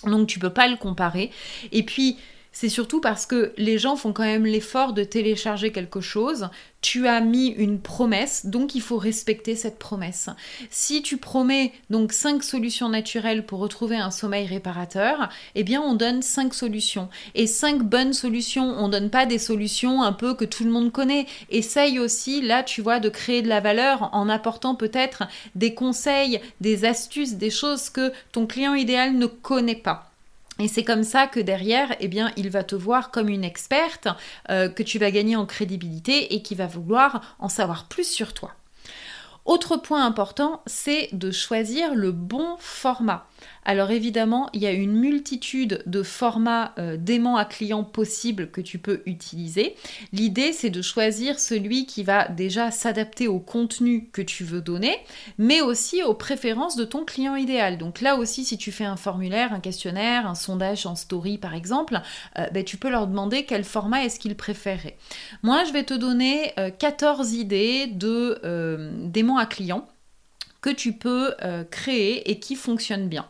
donc 0.05 0.27
tu 0.27 0.39
peux 0.39 0.49
pas 0.49 0.67
le 0.67 0.77
comparer. 0.77 1.31
Et 1.71 1.83
puis 1.83 2.17
c'est 2.55 2.69
surtout 2.69 3.01
parce 3.01 3.25
que 3.25 3.51
les 3.57 3.77
gens 3.77 3.97
font 3.97 4.13
quand 4.13 4.23
même 4.23 4.45
l'effort 4.45 4.93
de 4.93 5.03
télécharger 5.03 5.73
quelque 5.73 5.99
chose. 5.99 6.47
Tu 6.79 7.05
as 7.05 7.19
mis 7.19 7.47
une 7.47 7.81
promesse, 7.81 8.45
donc 8.45 8.75
il 8.75 8.81
faut 8.81 8.97
respecter 8.97 9.57
cette 9.57 9.77
promesse. 9.77 10.29
Si 10.69 11.01
tu 11.01 11.17
promets 11.17 11.73
donc 11.89 12.13
5 12.13 12.41
solutions 12.41 12.87
naturelles 12.87 13.45
pour 13.45 13.59
retrouver 13.59 13.97
un 13.97 14.09
sommeil 14.09 14.47
réparateur, 14.47 15.27
eh 15.55 15.63
bien 15.65 15.81
on 15.81 15.95
donne 15.95 16.21
5 16.21 16.53
solutions. 16.53 17.09
Et 17.33 17.45
5 17.45 17.83
bonnes 17.83 18.13
solutions, 18.13 18.73
on 18.79 18.87
donne 18.87 19.09
pas 19.09 19.25
des 19.25 19.39
solutions 19.39 20.01
un 20.01 20.13
peu 20.13 20.33
que 20.33 20.45
tout 20.45 20.63
le 20.63 20.71
monde 20.71 20.93
connaît. 20.93 21.25
Essaye 21.49 21.99
aussi, 21.99 22.41
là 22.41 22.63
tu 22.63 22.81
vois, 22.81 23.01
de 23.01 23.09
créer 23.09 23.41
de 23.41 23.49
la 23.49 23.59
valeur 23.59 24.09
en 24.13 24.29
apportant 24.29 24.75
peut-être 24.75 25.23
des 25.55 25.73
conseils, 25.73 26.39
des 26.61 26.85
astuces, 26.85 27.33
des 27.33 27.49
choses 27.49 27.89
que 27.89 28.13
ton 28.31 28.47
client 28.47 28.75
idéal 28.75 29.17
ne 29.17 29.25
connaît 29.25 29.75
pas. 29.75 30.14
Et 30.59 30.67
c'est 30.67 30.83
comme 30.83 31.03
ça 31.03 31.27
que 31.27 31.39
derrière, 31.39 31.95
eh 31.99 32.07
bien, 32.07 32.31
il 32.37 32.49
va 32.49 32.63
te 32.63 32.75
voir 32.75 33.11
comme 33.11 33.27
une 33.27 33.43
experte, 33.43 34.07
euh, 34.49 34.69
que 34.69 34.83
tu 34.83 34.99
vas 34.99 35.11
gagner 35.11 35.35
en 35.35 35.45
crédibilité 35.45 36.33
et 36.33 36.41
qui 36.41 36.55
va 36.55 36.65
vouloir 36.65 37.35
en 37.39 37.49
savoir 37.49 37.87
plus 37.87 38.07
sur 38.07 38.33
toi. 38.33 38.53
Autre 39.43 39.77
point 39.77 40.03
important, 40.05 40.63
c'est 40.65 41.09
de 41.11 41.29
choisir 41.29 41.93
le 41.93 42.11
bon 42.11 42.55
format. 42.57 43.27
Alors 43.65 43.91
évidemment, 43.91 44.49
il 44.53 44.61
y 44.61 44.67
a 44.67 44.71
une 44.71 44.93
multitude 44.93 45.81
de 45.85 46.03
formats 46.03 46.73
euh, 46.77 46.97
à 47.37 47.45
clients 47.45 47.83
possibles 47.83 48.51
que 48.51 48.61
tu 48.61 48.77
peux 48.77 49.01
utiliser. 49.05 49.75
L'idée, 50.13 50.53
c'est 50.53 50.69
de 50.69 50.81
choisir 50.81 51.39
celui 51.39 51.85
qui 51.85 52.03
va 52.03 52.27
déjà 52.27 52.71
s'adapter 52.71 53.27
au 53.27 53.39
contenu 53.39 54.09
que 54.11 54.21
tu 54.21 54.43
veux 54.43 54.61
donner, 54.61 54.95
mais 55.37 55.61
aussi 55.61 56.03
aux 56.03 56.13
préférences 56.13 56.75
de 56.75 56.83
ton 56.83 57.05
client 57.05 57.35
idéal. 57.35 57.77
Donc 57.77 58.01
là 58.01 58.15
aussi, 58.15 58.45
si 58.45 58.57
tu 58.57 58.71
fais 58.71 58.85
un 58.85 58.97
formulaire, 58.97 59.53
un 59.53 59.59
questionnaire, 59.59 60.27
un 60.27 60.35
sondage 60.35 60.85
en 60.85 60.95
story 60.95 61.37
par 61.37 61.55
exemple, 61.55 61.99
euh, 62.37 62.47
ben, 62.51 62.63
tu 62.63 62.77
peux 62.77 62.89
leur 62.89 63.07
demander 63.07 63.45
quel 63.45 63.63
format 63.63 64.03
est-ce 64.03 64.19
qu'ils 64.19 64.35
préféraient. 64.35 64.97
Moi, 65.41 65.63
je 65.63 65.73
vais 65.73 65.83
te 65.83 65.93
donner 65.93 66.53
14 66.79 67.33
euh, 67.33 67.37
idées 67.37 67.87
de 67.87 68.39
d'aimants 69.05 69.37
à 69.37 69.45
clients 69.45 69.87
tu 70.69 70.93
peux 70.93 71.33
euh, 71.43 71.63
créer 71.63 72.29
et 72.29 72.39
qui 72.39 72.55
fonctionnent 72.55 73.09
bien. 73.09 73.25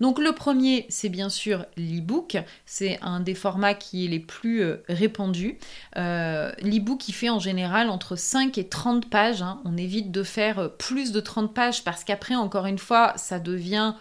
Donc 0.00 0.18
le 0.18 0.32
premier, 0.32 0.86
c'est 0.88 1.08
bien 1.08 1.28
sûr 1.28 1.64
l'e-book. 1.76 2.36
C'est 2.64 2.98
un 3.02 3.20
des 3.20 3.34
formats 3.34 3.74
qui 3.74 4.04
est 4.04 4.08
les 4.08 4.20
plus 4.20 4.62
euh, 4.62 4.82
répandus. 4.88 5.58
Euh, 5.96 6.52
l'e-book, 6.62 7.08
il 7.08 7.12
fait 7.12 7.30
en 7.30 7.38
général 7.38 7.90
entre 7.90 8.16
5 8.16 8.58
et 8.58 8.68
30 8.68 9.08
pages. 9.08 9.42
Hein. 9.42 9.60
On 9.64 9.76
évite 9.76 10.10
de 10.10 10.22
faire 10.22 10.70
plus 10.78 11.12
de 11.12 11.20
30 11.20 11.54
pages 11.54 11.84
parce 11.84 12.04
qu'après, 12.04 12.34
encore 12.34 12.66
une 12.66 12.78
fois, 12.78 13.12
ça 13.16 13.38
devient 13.38 13.94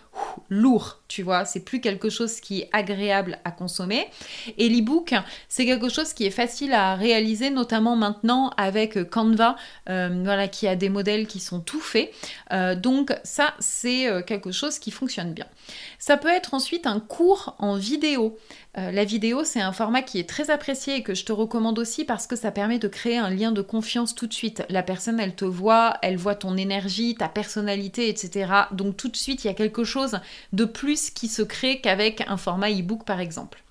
lourd, 0.49 1.01
tu 1.07 1.23
vois, 1.23 1.45
c'est 1.45 1.61
plus 1.61 1.81
quelque 1.81 2.09
chose 2.09 2.39
qui 2.39 2.61
est 2.61 2.69
agréable 2.71 3.39
à 3.43 3.51
consommer. 3.51 4.07
Et 4.57 4.69
l'e-book, 4.69 5.13
c'est 5.49 5.65
quelque 5.65 5.89
chose 5.89 6.13
qui 6.13 6.25
est 6.25 6.31
facile 6.31 6.73
à 6.73 6.95
réaliser, 6.95 7.49
notamment 7.49 7.95
maintenant 7.95 8.51
avec 8.57 9.09
Canva, 9.09 9.55
euh, 9.89 10.21
voilà, 10.23 10.47
qui 10.47 10.67
a 10.67 10.75
des 10.75 10.89
modèles 10.89 11.27
qui 11.27 11.39
sont 11.39 11.59
tout 11.59 11.79
faits. 11.79 12.11
Euh, 12.51 12.75
donc 12.75 13.15
ça, 13.23 13.53
c'est 13.59 14.07
euh, 14.07 14.21
quelque 14.21 14.51
chose 14.51 14.79
qui 14.79 14.91
fonctionne 14.91 15.33
bien. 15.33 15.47
Ça 15.99 16.17
peut 16.17 16.29
être 16.29 16.53
ensuite 16.53 16.85
un 16.85 16.99
cours 16.99 17.55
en 17.59 17.75
vidéo. 17.75 18.37
La 18.77 19.05
vidéo, 19.05 19.45
c'est 19.45 19.61
un 19.61 19.71
format 19.71 20.01
qui 20.01 20.19
est 20.19 20.27
très 20.27 20.49
apprécié 20.49 20.97
et 20.97 21.01
que 21.01 21.15
je 21.15 21.23
te 21.23 21.31
recommande 21.31 21.79
aussi 21.79 22.03
parce 22.03 22.27
que 22.27 22.35
ça 22.35 22.51
permet 22.51 22.77
de 22.77 22.89
créer 22.89 23.17
un 23.17 23.29
lien 23.29 23.53
de 23.53 23.61
confiance 23.61 24.13
tout 24.13 24.27
de 24.27 24.33
suite. 24.33 24.65
La 24.67 24.83
personne, 24.83 25.17
elle 25.17 25.33
te 25.33 25.45
voit, 25.45 25.97
elle 26.01 26.17
voit 26.17 26.35
ton 26.35 26.57
énergie, 26.57 27.15
ta 27.15 27.29
personnalité, 27.29 28.09
etc. 28.09 28.51
Donc 28.73 28.97
tout 28.97 29.07
de 29.07 29.15
suite, 29.15 29.45
il 29.45 29.47
y 29.47 29.49
a 29.49 29.53
quelque 29.53 29.85
chose 29.85 30.04
de 30.53 30.65
plus 30.65 31.09
qui 31.09 31.27
se 31.27 31.41
crée 31.41 31.81
qu'avec 31.81 32.23
un 32.27 32.37
format 32.37 32.71
e-book, 32.71 33.05
par 33.05 33.19
exemple. 33.19 33.63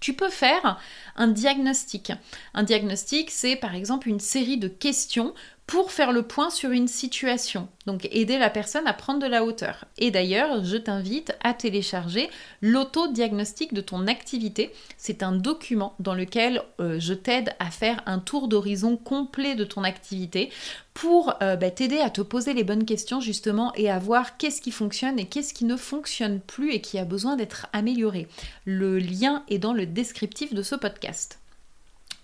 Tu 0.00 0.14
peux 0.14 0.30
faire 0.30 0.80
un 1.16 1.28
diagnostic. 1.28 2.12
Un 2.54 2.62
diagnostic, 2.62 3.30
c'est 3.30 3.56
par 3.56 3.74
exemple 3.74 4.08
une 4.08 4.20
série 4.20 4.58
de 4.58 4.68
questions 4.68 5.34
pour 5.68 5.92
faire 5.92 6.12
le 6.12 6.22
point 6.22 6.48
sur 6.48 6.70
une 6.70 6.88
situation. 6.88 7.68
Donc 7.84 8.08
aider 8.10 8.38
la 8.38 8.48
personne 8.48 8.86
à 8.86 8.94
prendre 8.94 9.20
de 9.20 9.26
la 9.26 9.44
hauteur. 9.44 9.84
Et 9.98 10.10
d'ailleurs, 10.10 10.64
je 10.64 10.78
t'invite 10.78 11.36
à 11.44 11.52
télécharger 11.52 12.30
l'auto-diagnostic 12.62 13.74
de 13.74 13.82
ton 13.82 14.06
activité. 14.06 14.72
C'est 14.96 15.22
un 15.22 15.32
document 15.32 15.94
dans 15.98 16.14
lequel 16.14 16.62
euh, 16.80 16.98
je 16.98 17.12
t'aide 17.12 17.54
à 17.58 17.70
faire 17.70 18.02
un 18.06 18.18
tour 18.18 18.48
d'horizon 18.48 18.96
complet 18.96 19.56
de 19.56 19.64
ton 19.64 19.84
activité 19.84 20.50
pour 20.94 21.34
euh, 21.42 21.54
bah, 21.56 21.70
t'aider 21.70 21.98
à 21.98 22.08
te 22.08 22.22
poser 22.22 22.54
les 22.54 22.64
bonnes 22.64 22.86
questions 22.86 23.20
justement 23.20 23.74
et 23.74 23.90
à 23.90 23.98
voir 23.98 24.38
qu'est-ce 24.38 24.62
qui 24.62 24.70
fonctionne 24.70 25.18
et 25.18 25.26
qu'est-ce 25.26 25.52
qui 25.52 25.66
ne 25.66 25.76
fonctionne 25.76 26.40
plus 26.40 26.72
et 26.72 26.80
qui 26.80 26.98
a 26.98 27.04
besoin 27.04 27.36
d'être 27.36 27.66
amélioré. 27.74 28.26
Le 28.64 28.98
lien 28.98 29.44
est 29.50 29.58
dans 29.58 29.74
le 29.74 29.84
descriptif 29.84 30.54
de 30.54 30.62
ce 30.62 30.76
podcast. 30.76 31.38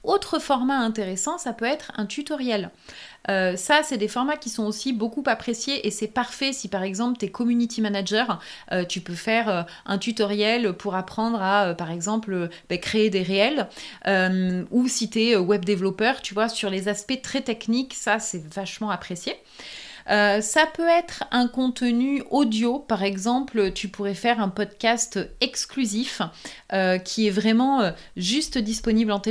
Autre 0.04 0.38
format 0.38 0.78
intéressant, 0.78 1.38
ça 1.38 1.54
peut 1.54 1.64
être 1.64 1.90
un 1.96 2.04
tutoriel. 2.04 2.70
Euh, 3.30 3.56
ça, 3.56 3.80
c'est 3.82 3.96
des 3.96 4.08
formats 4.08 4.36
qui 4.36 4.50
sont 4.50 4.64
aussi 4.64 4.92
beaucoup 4.92 5.22
appréciés 5.26 5.86
et 5.86 5.90
c'est 5.90 6.08
parfait 6.08 6.52
si 6.52 6.68
par 6.68 6.82
exemple 6.82 7.18
tu 7.18 7.24
es 7.24 7.30
community 7.30 7.80
manager, 7.80 8.38
euh, 8.70 8.84
tu 8.84 9.00
peux 9.00 9.14
faire 9.14 9.48
euh, 9.48 9.62
un 9.86 9.96
tutoriel 9.96 10.74
pour 10.74 10.94
apprendre 10.94 11.40
à, 11.40 11.72
par 11.72 11.90
exemple, 11.90 12.50
bah, 12.68 12.76
créer 12.76 13.08
des 13.08 13.22
réels 13.22 13.66
ou 14.70 14.88
si 14.88 15.08
tu 15.08 15.22
es 15.22 15.36
web 15.36 15.64
développeur, 15.64 16.20
tu 16.20 16.34
vois, 16.34 16.50
sur 16.50 16.68
les 16.68 16.88
aspects 16.88 17.22
très 17.22 17.40
techniques, 17.40 17.94
ça 17.94 18.18
c'est 18.18 18.46
vachement 18.54 18.90
apprécié. 18.90 19.34
Euh, 20.10 20.40
ça 20.40 20.66
peut 20.66 20.88
être 20.88 21.24
un 21.30 21.48
contenu 21.48 22.22
audio, 22.30 22.78
par 22.78 23.02
exemple, 23.02 23.72
tu 23.72 23.88
pourrais 23.88 24.14
faire 24.14 24.40
un 24.40 24.48
podcast 24.48 25.18
exclusif 25.40 26.20
euh, 26.72 26.98
qui 26.98 27.26
est 27.26 27.30
vraiment 27.30 27.80
euh, 27.80 27.90
juste 28.16 28.58
disponible 28.58 29.12
en, 29.12 29.22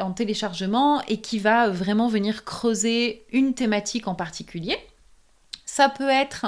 en 0.00 0.12
téléchargement 0.12 1.02
et 1.02 1.20
qui 1.20 1.38
va 1.38 1.68
vraiment 1.68 2.08
venir 2.08 2.44
creuser 2.44 3.24
une 3.32 3.54
thématique 3.54 4.08
en 4.08 4.14
particulier. 4.14 4.76
Ça 5.64 5.88
peut 5.88 6.08
être 6.08 6.46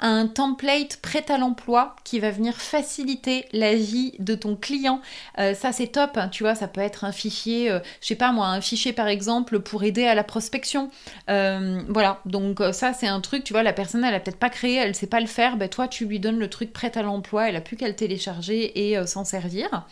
un 0.00 0.26
template 0.26 0.98
prêt 0.98 1.24
à 1.30 1.38
l'emploi 1.38 1.96
qui 2.04 2.20
va 2.20 2.30
venir 2.30 2.56
faciliter 2.56 3.46
la 3.52 3.74
vie 3.74 4.14
de 4.18 4.34
ton 4.34 4.56
client. 4.56 5.00
Euh, 5.38 5.54
ça 5.54 5.72
c'est 5.72 5.88
top, 5.88 6.16
hein, 6.16 6.28
tu 6.28 6.42
vois, 6.42 6.54
ça 6.54 6.68
peut 6.68 6.80
être 6.80 7.04
un 7.04 7.12
fichier, 7.12 7.70
euh, 7.70 7.78
je 8.00 8.08
sais 8.08 8.16
pas 8.16 8.32
moi, 8.32 8.48
un 8.48 8.60
fichier 8.60 8.92
par 8.92 9.08
exemple 9.08 9.60
pour 9.60 9.84
aider 9.84 10.04
à 10.04 10.14
la 10.14 10.24
prospection. 10.24 10.90
Euh, 11.30 11.80
voilà, 11.88 12.20
donc 12.26 12.60
ça 12.72 12.92
c'est 12.92 13.06
un 13.06 13.20
truc, 13.20 13.44
tu 13.44 13.52
vois, 13.52 13.62
la 13.62 13.72
personne 13.72 14.04
elle 14.04 14.14
a 14.14 14.20
peut-être 14.20 14.38
pas 14.38 14.50
créé, 14.50 14.76
elle 14.76 14.94
sait 14.94 15.06
pas 15.06 15.20
le 15.20 15.26
faire, 15.26 15.56
ben 15.56 15.68
toi 15.68 15.88
tu 15.88 16.06
lui 16.06 16.20
donnes 16.20 16.38
le 16.38 16.50
truc 16.50 16.72
prêt 16.72 16.96
à 16.96 17.02
l'emploi, 17.02 17.48
elle 17.48 17.56
a 17.56 17.60
plus 17.60 17.76
qu'à 17.76 17.88
le 17.88 17.96
télécharger 17.96 18.90
et 18.90 19.06
s'en 19.06 19.24
servir. 19.24 19.86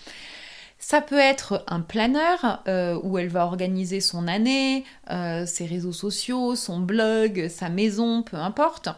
Ça 0.78 1.00
peut 1.00 1.18
être 1.18 1.64
un 1.68 1.80
planeur 1.80 2.62
où 3.04 3.18
elle 3.18 3.28
va 3.28 3.44
organiser 3.44 4.00
son 4.00 4.26
année, 4.26 4.84
ses 5.08 5.66
réseaux 5.66 5.92
sociaux, 5.92 6.56
son 6.56 6.80
blog, 6.80 7.48
sa 7.48 7.68
maison, 7.68 8.22
peu 8.22 8.36
importe 8.36 8.88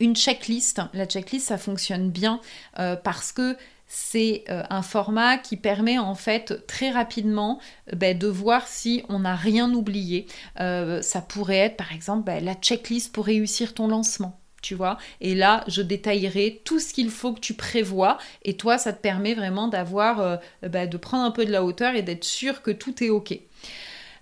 une 0.00 0.16
checklist. 0.16 0.80
La 0.94 1.06
checklist, 1.06 1.48
ça 1.48 1.58
fonctionne 1.58 2.10
bien 2.10 2.40
euh, 2.78 2.96
parce 2.96 3.32
que 3.32 3.56
c'est 3.88 4.44
euh, 4.50 4.64
un 4.68 4.82
format 4.82 5.38
qui 5.38 5.56
permet 5.56 5.98
en 5.98 6.16
fait 6.16 6.66
très 6.66 6.90
rapidement 6.90 7.60
euh, 7.92 7.96
ben, 7.96 8.18
de 8.18 8.26
voir 8.26 8.66
si 8.66 9.04
on 9.08 9.20
n'a 9.20 9.36
rien 9.36 9.72
oublié. 9.72 10.26
ça 10.56 11.20
pourrait 11.28 11.58
être 11.58 11.76
par 11.76 11.92
exemple 11.92 12.24
ben, 12.24 12.44
la 12.44 12.54
checklist 12.54 13.12
pour 13.12 13.26
réussir 13.26 13.74
ton 13.74 13.88
lancement. 13.88 14.38
Tu 14.62 14.74
vois, 14.74 14.98
et 15.20 15.36
là, 15.36 15.62
je 15.68 15.80
détaillerai 15.80 16.62
tout 16.64 16.80
ce 16.80 16.92
qu'il 16.92 17.10
faut 17.10 17.32
que 17.32 17.38
tu 17.38 17.54
prévois, 17.54 18.18
et 18.42 18.56
toi, 18.56 18.78
ça 18.78 18.92
te 18.92 19.00
permet 19.00 19.34
vraiment 19.34 19.68
d'avoir, 19.68 20.40
ben, 20.62 20.88
de 20.90 20.96
prendre 20.96 21.22
un 21.22 21.30
peu 21.30 21.44
de 21.44 21.52
la 21.52 21.62
hauteur 21.62 21.94
et 21.94 22.02
d'être 22.02 22.24
sûr 22.24 22.62
que 22.62 22.72
tout 22.72 23.04
est 23.04 23.10
ok. 23.10 23.38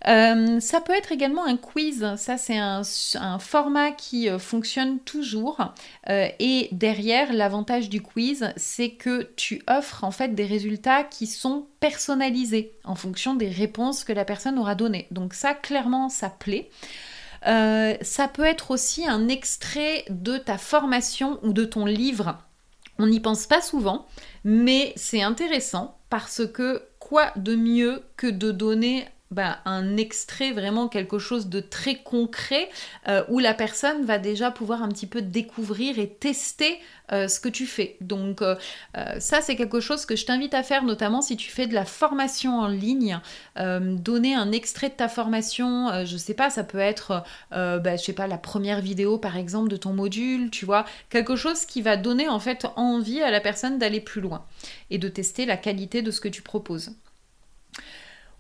Euh, 0.07 0.61
ça 0.61 0.81
peut 0.81 0.93
être 0.93 1.13
également 1.13 1.45
un 1.47 1.57
quiz. 1.57 2.07
Ça, 2.17 2.37
c'est 2.37 2.59
un, 2.59 2.83
format 3.39 3.91
qui 3.93 4.29
euh, 4.29 4.39
fonctionne 4.39 4.99
toujours. 5.01 5.59
Euh, 6.09 6.29
et 6.39 6.69
derrière, 6.73 7.33
l'avantage 7.33 7.89
du 7.89 8.03
quiz, 8.03 8.53
c'est 8.57 8.91
que 8.91 9.31
tu 9.37 9.63
offres 9.67 10.05
en 10.05 10.11
fait 10.11 10.35
des 10.35 10.47
résultats 10.47 11.05
qui 11.05 11.27
sont 11.27 11.67
personnalisés 11.81 12.73
en 12.85 12.95
fonction 12.95 13.35
des 13.35 13.49
réponses 13.49 14.05
que 14.05 14.13
la 14.13 14.25
personne 14.25 14.59
aura 14.59 14.75
données. 14.75 15.07
Donc 15.11 15.35
ça, 15.35 15.55
clairement, 15.55 16.09
ça 16.09 16.29
plaît. 16.29 16.71
ça 17.43 18.29
peut 18.29 18.45
être 18.45 18.71
aussi 18.71 19.07
un 19.07 19.29
extrait 19.29 20.05
de 20.11 20.37
ta 20.39 20.59
formation 20.59 21.39
ou 21.43 21.53
de 21.53 21.65
ton 21.65 21.85
livre. 21.87 22.39
On 22.99 23.07
n'y 23.07 23.21
pense 23.21 23.47
pas 23.47 23.61
souvent, 23.61 24.07
mais 24.45 24.93
c'est 24.97 25.23
intéressant 25.23 25.99
parce 26.11 26.47
que 26.47 26.83
quoi 27.01 27.33
de 27.37 27.57
mieux 27.57 28.03
que 28.17 28.29
de 28.29 28.53
donner 28.53 29.05
bah, 29.35 29.59
un 29.64 29.97
extrait, 29.97 30.53
vraiment 30.53 30.87
quelque 30.87 31.19
chose 31.19 31.49
de 31.49 31.59
très 31.59 31.97
concret, 31.97 32.69
euh, 33.09 33.25
où 33.29 33.41
la 33.41 33.53
personne 33.53 34.05
va 34.05 34.19
déjà 34.19 34.53
pouvoir 34.53 34.83
un 34.85 34.88
petit 34.88 35.09
peu 35.09 35.23
découvrir 35.23 35.99
et 35.99 36.09
tester 36.09 36.79
euh, 37.11 37.26
ce 37.26 37.41
que 37.41 37.49
tu 37.49 37.67
fais. 37.67 37.97
Donc 38.00 38.43
euh, 38.43 38.55
ça, 39.19 39.41
c'est 39.41 39.57
quelque 39.57 39.81
chose 39.81 40.07
que 40.07 40.14
je 40.14 40.25
t'invite 40.25 40.55
à 40.55 40.62
faire, 40.62 40.85
notamment 40.85 41.21
si 41.21 41.37
tu 41.37 41.50
fais 41.50 41.67
de 41.67 41.75
la 41.75 41.85
formation 41.85 42.61
en 42.61 42.69
ligne. 42.69 43.19
donner 43.57 44.37
un 44.37 44.53
extrait 44.53 44.88
de 44.88 44.95
ta 44.95 45.09
formation, 45.09 46.05
je 46.05 46.17
sais 46.17 46.35
pas, 46.35 46.49
ça 46.49 46.62
peut 46.62 46.79
être, 46.79 47.25
bah, 47.50 47.97
pas, 48.17 48.26
la 48.29 48.38
première 48.38 48.81
vidéo 48.81 49.19
par 49.19 49.37
exemple 49.37 49.69
de 49.69 49.76
ton 49.76 49.93
module, 49.93 50.50
tu 50.50 50.64
vois, 50.64 50.85
quelque 51.11 51.35
chose 51.35 51.67
qui 51.67 51.83
va 51.83 51.97
donner 51.97 52.29
en 52.29 52.38
fait 52.38 52.67
envie 52.76 53.21
à 53.21 53.33
la 53.33 53.41
personne 53.41 53.79
d'aller 53.79 54.00
plus 54.00 54.21
loin 54.21 54.45
et 54.91 54.99
de 54.99 55.09
tester 55.09 55.45
la 55.45 55.57
qualité 55.57 56.03
de 56.03 56.12
ce 56.12 56.21
que 56.21 56.29
tu 56.29 56.43
proposes. 56.43 56.93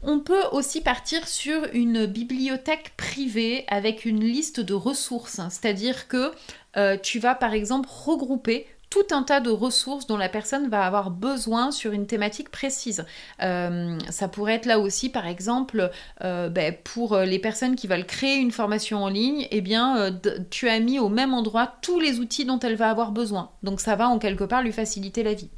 On 0.06 0.20
peut 0.20 0.44
aussi 0.52 0.82
partir 0.82 1.26
sur 1.26 1.66
une 1.72 2.04
bibliothèque 2.04 2.92
privée 2.96 3.64
avec 3.68 4.04
une 4.04 4.20
liste 4.20 4.60
de 4.60 4.74
ressources, 4.74 5.40
c'est-à-dire 5.48 6.08
que 6.08 6.32
euh, 6.76 6.98
tu 7.02 7.18
vas 7.18 7.34
par 7.34 7.54
exemple 7.54 7.88
regrouper 7.90 8.66
tout 8.90 9.06
un 9.12 9.22
tas 9.22 9.40
de 9.40 9.48
ressources 9.48 10.06
dont 10.06 10.18
la 10.18 10.28
personne 10.28 10.68
va 10.68 10.84
avoir 10.84 11.10
besoin 11.10 11.70
sur 11.70 11.92
une 11.92 12.06
thématique 12.06 12.50
précise. 12.50 13.06
Euh, 13.42 13.98
ça 14.10 14.28
pourrait 14.28 14.54
être 14.54 14.66
là 14.66 14.78
aussi, 14.78 15.08
par 15.08 15.26
exemple, 15.26 15.90
euh, 16.22 16.50
ben, 16.50 16.76
pour 16.84 17.16
les 17.16 17.38
personnes 17.38 17.74
qui 17.74 17.86
veulent 17.86 18.06
créer 18.06 18.36
une 18.36 18.52
formation 18.52 19.02
en 19.02 19.08
ligne, 19.08 19.48
eh 19.50 19.62
bien, 19.62 20.20
tu 20.50 20.68
as 20.68 20.80
mis 20.80 20.98
au 20.98 21.08
même 21.08 21.32
endroit 21.32 21.76
tous 21.80 21.98
les 21.98 22.20
outils 22.20 22.44
dont 22.44 22.60
elle 22.60 22.76
va 22.76 22.90
avoir 22.90 23.10
besoin. 23.10 23.50
Donc 23.62 23.80
ça 23.80 23.96
va 23.96 24.08
en 24.08 24.18
quelque 24.18 24.44
part 24.44 24.62
lui 24.62 24.72
faciliter 24.72 25.22
la 25.22 25.32
vie. 25.32 25.48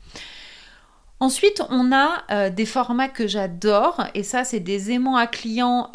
Ensuite, 1.19 1.63
on 1.71 1.93
a 1.93 2.51
des 2.51 2.67
formats 2.67 3.09
que 3.09 3.27
j'adore, 3.27 4.05
et 4.15 4.23
ça, 4.23 4.45
c'est 4.45 4.61
des 4.61 4.91
aimants 4.91 5.17
à 5.17 5.27
clients 5.27 5.91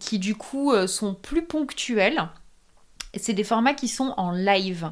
qui, 0.00 0.18
du 0.18 0.34
coup, 0.34 0.72
sont 0.86 1.14
plus 1.14 1.42
ponctuels 1.42 2.28
c'est 3.14 3.32
des 3.32 3.44
formats 3.44 3.74
qui 3.74 3.88
sont 3.88 4.14
en 4.16 4.30
live. 4.30 4.90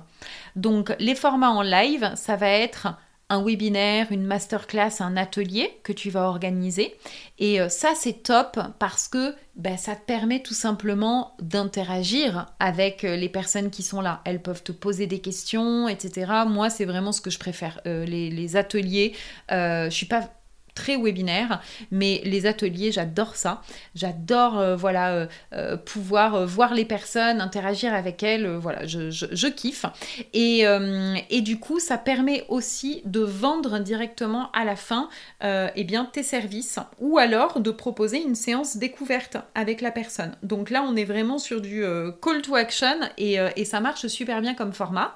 Donc 0.54 0.94
les 0.98 1.14
formats 1.14 1.50
en 1.50 1.62
live, 1.62 2.12
ça 2.16 2.36
va 2.36 2.48
être 2.48 2.88
un 3.28 3.42
webinaire, 3.42 4.12
une 4.12 4.24
masterclass, 4.24 5.00
un 5.00 5.16
atelier 5.16 5.80
que 5.82 5.92
tu 5.92 6.10
vas 6.10 6.28
organiser. 6.28 6.94
Et 7.38 7.60
euh, 7.60 7.68
ça, 7.68 7.92
c'est 7.96 8.22
top 8.22 8.58
parce 8.78 9.08
que 9.08 9.34
ben, 9.56 9.76
ça 9.76 9.96
te 9.96 10.04
permet 10.06 10.40
tout 10.40 10.54
simplement 10.54 11.34
d'interagir 11.40 12.46
avec 12.60 13.02
euh, 13.02 13.16
les 13.16 13.28
personnes 13.28 13.70
qui 13.70 13.82
sont 13.82 14.00
là. 14.00 14.20
Elles 14.24 14.40
peuvent 14.40 14.62
te 14.62 14.70
poser 14.70 15.08
des 15.08 15.18
questions, 15.18 15.88
etc. 15.88 16.32
Moi, 16.46 16.70
c'est 16.70 16.84
vraiment 16.84 17.10
ce 17.10 17.20
que 17.20 17.30
je 17.30 17.38
préfère. 17.38 17.80
Euh, 17.86 18.04
les, 18.04 18.56
ateliers, 18.56 19.14
je 19.50 19.88
suis 19.90 20.06
pas 20.06 20.30
très 20.76 20.96
webinaire, 20.96 21.60
mais 21.90 22.20
les 22.24 22.46
ateliers, 22.46 22.92
j'adore 22.92 23.34
ça. 23.34 23.62
J'adore 23.96 24.60
euh, 24.60 24.76
voilà 24.76 25.14
euh, 25.14 25.26
euh, 25.54 25.76
pouvoir 25.76 26.46
voir 26.46 26.74
les 26.74 26.84
personnes, 26.84 27.40
interagir 27.40 27.94
avec 27.94 28.22
elles. 28.22 28.46
voilà, 28.56 28.86
je, 28.86 29.48
kiffe. 29.48 29.86
Et, 30.34 31.40
du 31.40 31.58
coup, 31.58 31.80
ça 31.80 31.98
permet 31.98 32.44
aussi 32.48 33.02
de 33.04 33.20
vendre 33.20 33.78
directement 33.78 34.50
à 34.52 34.64
la 34.64 34.76
fin 34.76 35.08
eh 35.42 35.84
bien, 35.84 36.04
tes 36.04 36.22
services 36.22 36.78
ou 37.00 37.18
alors 37.18 37.60
de 37.60 37.70
proposer 37.70 38.22
une 38.22 38.34
séance 38.34 38.76
découverte 38.76 39.38
avec 39.54 39.80
la 39.80 39.90
personne. 39.90 40.36
Donc 40.42 40.70
là, 40.70 40.84
on 40.86 40.94
est 40.96 41.04
vraiment 41.04 41.38
sur 41.38 41.60
du 41.60 41.82
call 42.22 42.42
to 42.42 42.54
action 42.54 43.00
et, 43.16 43.38
et, 43.56 43.64
ça 43.64 43.80
marche 43.80 44.06
super 44.08 44.42
bien 44.42 44.54
comme 44.54 44.72
format. 44.72 45.14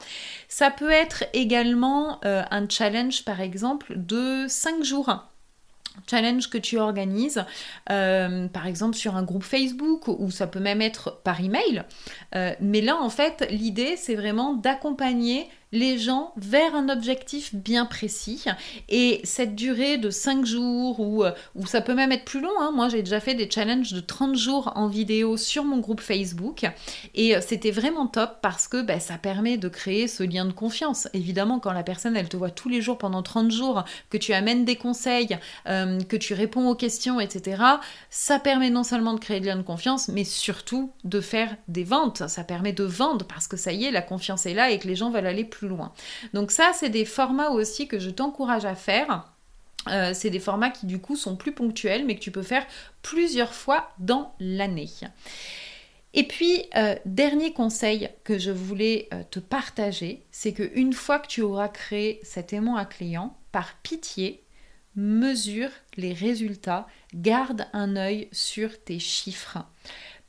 Ça 0.49 0.71
peut 0.71 0.91
être 0.91 1.25
également 1.35 2.21
un 2.23 2.69
challenge, 2.69 3.25
par 3.25 3.41
exemple, 3.41 3.93
de 3.97 4.47
5 4.49 4.83
jours 4.83 5.30
challenge 6.07 6.51
que 6.51 6.59
tu 6.59 6.79
organises, 6.79 7.45
euh, 7.91 8.49
par 8.49 8.67
exemple 8.67 8.97
sur 8.97 9.17
un 9.17 9.23
groupe 9.23 9.43
Facebook 9.43 10.09
ou 10.09 10.31
ça 10.31 10.47
peut 10.47 10.61
même 10.61 10.83
être 10.83 11.21
par 11.23 11.41
email. 11.41 11.85
Euh, 12.35 12.53
mais 12.61 12.81
là, 12.81 12.97
en 12.97 13.11
fait, 13.11 13.47
l'idée, 13.51 13.97
c'est 13.97 14.15
vraiment 14.15 14.55
d'accompagner 14.55 15.49
les 15.73 15.99
gens 15.99 16.33
vers 16.37 16.75
un 16.75 16.89
objectif 16.89 17.55
bien 17.55 17.87
précis. 17.87 18.45
Et 18.89 19.21
cette 19.25 19.55
durée 19.55 19.99
de 19.99 20.11
5 20.11 20.45
jours, 20.45 21.01
ou, 21.01 21.25
euh, 21.25 21.33
ou 21.55 21.67
ça 21.67 21.81
peut 21.81 21.95
même 21.95 22.13
être 22.13 22.25
plus 22.25 22.41
long, 22.41 22.51
hein. 22.61 22.73
moi 22.75 22.89
j'ai 22.89 23.03
déjà 23.03 23.21
fait 23.21 23.35
des 23.35 23.51
challenges 23.51 23.93
de 23.93 24.01
30 24.01 24.37
jours 24.37 24.73
en 24.75 24.89
vidéo 24.89 25.37
sur 25.37 25.65
mon 25.65 25.79
groupe 25.79 26.01
Facebook, 26.01 26.67
et 27.15 27.37
euh, 27.37 27.41
c'était 27.41 27.71
vraiment 27.71 28.07
top 28.07 28.39
parce 28.43 28.69
que 28.69 28.83
bah, 28.83 29.01
ça 29.01 29.19
permet 29.19 29.57
de 29.57 29.69
créer 29.69 30.09
ce 30.09 30.23
lien 30.23 30.45
de 30.45 30.53
confiance. 30.53 31.09
Évidemment, 31.13 31.61
quand 31.61 31.73
la 31.73 31.83
personne, 31.83 32.17
elle 32.17 32.29
te 32.29 32.37
voit 32.37 32.51
tous 32.51 32.69
les 32.69 32.83
jours 32.83 32.99
pendant 32.99 33.23
30 33.23 33.51
jours, 33.51 33.85
que 34.11 34.19
tu 34.19 34.33
amènes 34.33 34.65
des 34.65 34.77
conseils, 34.77 35.39
euh, 35.69 36.01
que 36.01 36.17
tu 36.17 36.35
réponds 36.35 36.69
aux 36.69 36.75
questions, 36.75 37.21
etc., 37.21 37.63
ça 38.11 38.39
permet 38.39 38.71
non 38.71 38.83
seulement 38.83 39.15
de 39.15 39.21
créer 39.21 39.41
le 39.41 39.47
lien 39.47 39.57
de 39.57 39.63
confiance, 39.63 40.09
mais 40.09 40.25
surtout 40.25 40.93
de 41.05 41.21
faire 41.21 41.57
des 41.69 41.85
ventes. 41.85 42.29
Ça 42.29 42.45
permet 42.45 42.73
de 42.73 42.85
vendre 42.85 43.25
parce 43.27 43.47
que 43.47 43.57
ça 43.57 43.73
y 43.73 43.85
est, 43.85 43.91
la 43.91 44.03
confiance 44.03 44.47
est 44.47 44.55
là 44.55 44.71
et 44.71 44.79
que 44.79 44.89
les 44.89 44.97
gens 44.97 45.11
veulent 45.11 45.27
aller 45.27 45.45
plus 45.45 45.60
loin. 45.69 45.93
Donc 46.35 46.51
ça, 46.51 46.73
c'est 46.75 46.91
des 46.91 47.05
formats 47.05 47.51
aussi 47.51 47.89
que 47.89 47.99
je 47.99 48.11
t'encourage 48.11 48.65
à 48.65 48.75
faire. 48.75 49.33
Euh, 49.89 50.13
c'est 50.15 50.31
des 50.31 50.41
formats 50.41 50.71
qui 50.71 50.87
du 50.87 51.01
coup 51.01 51.17
sont 51.17 51.37
plus 51.37 51.53
ponctuels 51.53 52.05
mais 52.05 52.15
que 52.15 52.21
tu 52.21 52.31
peux 52.31 52.43
faire 52.43 52.67
plusieurs 53.03 53.55
fois 53.55 53.91
dans 53.99 54.35
l'année. 54.39 54.91
Et 56.13 56.25
puis, 56.25 56.65
euh, 56.77 56.97
dernier 57.05 57.53
conseil 57.53 58.11
que 58.25 58.39
je 58.39 58.51
voulais 58.51 59.09
euh, 59.15 59.23
te 59.31 59.39
partager, 59.39 60.25
c'est 60.33 60.53
qu'une 60.53 60.93
fois 60.93 61.21
que 61.21 61.29
tu 61.29 61.41
auras 61.41 61.69
créé 61.69 62.21
cet 62.25 62.53
aimant 62.53 62.77
à 62.77 62.85
client, 62.85 63.37
par 63.53 63.75
pitié, 63.83 64.43
mesure 64.97 65.71
les 65.97 66.13
résultats, 66.13 66.89
garde 67.15 67.67
un 67.73 67.95
œil 67.95 68.29
sur 68.33 68.83
tes 68.83 68.99
chiffres. 68.99 69.59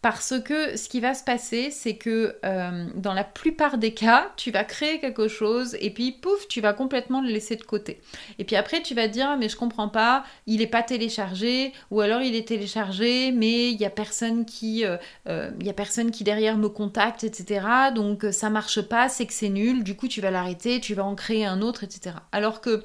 Parce 0.02 0.34
que 0.44 0.78
ce 0.78 0.90
qui 0.90 1.00
va 1.00 1.14
se 1.14 1.24
passer, 1.24 1.70
c'est 1.70 1.96
que 1.96 2.36
euh, 2.44 2.88
dans 2.96 3.14
la 3.14 3.24
plupart 3.24 3.78
des 3.78 3.94
cas, 3.94 4.32
tu 4.36 4.50
vas 4.50 4.64
créer 4.64 5.00
quelque 5.00 5.28
chose 5.28 5.78
et 5.80 5.92
puis 5.92 6.12
pouf, 6.12 6.48
tu 6.48 6.60
vas 6.60 6.74
complètement 6.74 7.22
le 7.22 7.28
laisser 7.28 7.56
de 7.56 7.62
côté. 7.62 8.02
Et 8.40 8.44
puis 8.44 8.56
après, 8.56 8.82
tu 8.82 8.96
vas 8.96 9.08
te 9.08 9.14
dire, 9.14 9.28
ah, 9.30 9.38
mais 9.38 9.48
je 9.48 9.56
comprends 9.56 9.90
pas, 9.90 10.24
il 10.48 10.58
n'est 10.58 10.68
pas 10.68 10.82
téléchargé, 10.82 11.72
ou 11.92 12.02
alors 12.02 12.22
il 12.22 12.34
est 12.34 12.48
téléchargé, 12.48 13.32
mais 13.32 13.70
il 13.70 13.78
n'y 13.78 13.86
a 13.86 13.92
personne 13.92 14.46
qui, 14.46 14.86
euh, 14.86 14.98
euh, 15.28 15.52
y 15.62 15.70
a 15.70 15.74
personne 15.74 16.10
qui 16.10 16.24
derrière 16.24 16.58
me 16.58 16.70
contacte, 16.70 17.24
etc. 17.24 17.68
Donc 17.94 18.26
ça 18.32 18.50
marche 18.50 18.82
pas, 18.82 19.08
c'est 19.08 19.28
que 19.28 19.34
c'est 19.34 19.50
nul. 19.50 19.84
Du 19.84 19.96
coup, 19.96 20.08
tu 20.08 20.20
vas 20.20 20.32
l'arrêter, 20.32 20.80
tu 20.80 20.96
vas 20.96 21.06
en 21.06 21.14
créer 21.14 21.46
un 21.46 21.62
autre, 21.62 21.84
etc. 21.84 22.16
Alors 22.32 22.60
que 22.60 22.84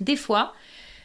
des 0.00 0.16
fois, 0.16 0.52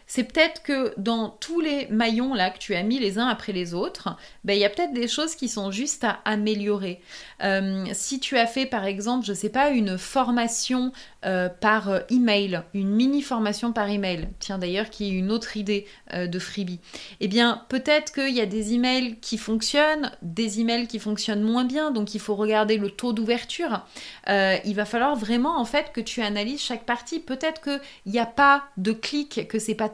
c'est 0.10 0.24
peut-être 0.24 0.64
que 0.64 0.92
dans 0.98 1.30
tous 1.30 1.62
les 1.62 1.86
maillons 1.92 2.34
là 2.34 2.50
que 2.50 2.58
tu 2.58 2.74
as 2.74 2.82
mis 2.82 2.98
les 2.98 3.20
uns 3.20 3.28
après 3.28 3.54
les 3.54 3.76
autres, 3.76 4.18
ben, 4.44 4.54
il 4.54 4.60
y 4.60 4.66
a 4.66 4.70
peut-être 4.70 4.92
des 4.92 5.08
choses 5.08 5.36
qui 5.36 5.48
sont 5.48 5.70
juste 5.70 6.04
à 6.04 6.20
améliorer. 6.26 7.00
Euh, 7.44 7.86
si 7.94 8.20
tu 8.20 8.36
as 8.36 8.48
fait 8.48 8.66
par 8.66 8.86
exemple, 8.86 9.24
je 9.24 9.34
sais 9.34 9.50
pas, 9.50 9.70
une 9.70 10.00
formation 10.00 10.92
euh, 11.26 11.48
par 11.48 11.90
euh, 11.90 12.00
email, 12.10 12.64
une 12.74 12.90
mini 12.90 13.22
formation 13.22 13.72
par 13.72 13.88
email, 13.88 14.30
tiens 14.40 14.58
d'ailleurs 14.58 14.90
qui 14.90 15.06
est 15.06 15.12
une 15.12 15.32
autre 15.32 15.58
idée 15.58 15.86
de 16.12 16.40
freebie, 16.40 16.80
eh 17.20 17.28
bien 17.28 17.64
peut-être 17.70 18.12
qu'il 18.12 18.34
y 18.34 18.42
a 18.42 18.48
des 18.48 18.74
emails 18.74 19.18
qui 19.22 19.38
fonctionnent, 19.38 20.12
des 20.24 20.60
emails 20.60 20.88
qui 20.88 20.98
fonctionnent 20.98 21.44
moins 21.44 21.66
bien, 21.66 21.92
donc 21.92 22.16
il 22.16 22.20
faut 22.20 22.36
regarder 22.36 22.78
le 22.78 22.90
taux 22.90 23.14
d'ouverture. 23.14 23.86
il 24.28 24.74
va 24.74 24.86
falloir 24.86 25.16
vraiment 25.16 25.60
en 25.60 25.66
fait 25.66 25.92
que 25.94 26.02
tu 26.02 26.24
analyses 26.24 26.62
chaque 26.62 26.86
partie. 26.86 27.20
Peut-être 27.20 27.62
qu'il 27.62 28.12
n'y 28.12 28.18
a 28.18 28.26
pas 28.26 28.64
de 28.78 28.92
clic, 28.92 29.48
que 29.48 29.60
c'est 29.60 29.76
pas 29.76 29.90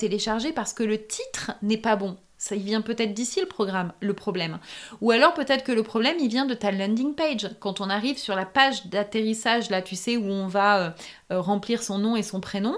parce 0.54 0.74
que 0.74 0.84
le 0.84 1.06
titre 1.06 1.52
n'est 1.62 1.78
pas 1.78 1.96
bon. 1.96 2.18
Ça, 2.38 2.56
il 2.56 2.64
vient 2.64 2.82
peut-être 2.82 3.14
d'ici 3.14 3.40
le 3.40 3.48
programme, 3.48 3.94
le 4.02 4.14
problème. 4.14 4.60
Ou 5.02 5.12
alors 5.12 5.34
peut-être 5.34 5.64
que 5.64 5.72
le 5.72 5.84
problème, 5.84 6.18
il 6.20 6.28
vient 6.28 6.46
de 6.46 6.54
ta 6.54 6.72
landing 6.72 7.16
page. 7.16 7.50
Quand 7.60 7.82
on 7.82 7.90
arrive 7.90 8.18
sur 8.18 8.36
la 8.36 8.46
page 8.46 8.88
d'atterrissage, 8.88 9.70
là, 9.70 9.82
tu 9.82 9.96
sais, 9.96 10.18
où 10.18 10.26
on 10.26 10.48
va 10.48 10.78
euh, 10.80 10.90
euh, 11.32 11.42
remplir 11.42 11.82
son 11.82 11.98
nom 11.98 12.16
et 12.16 12.24
son 12.24 12.42
prénom, 12.42 12.78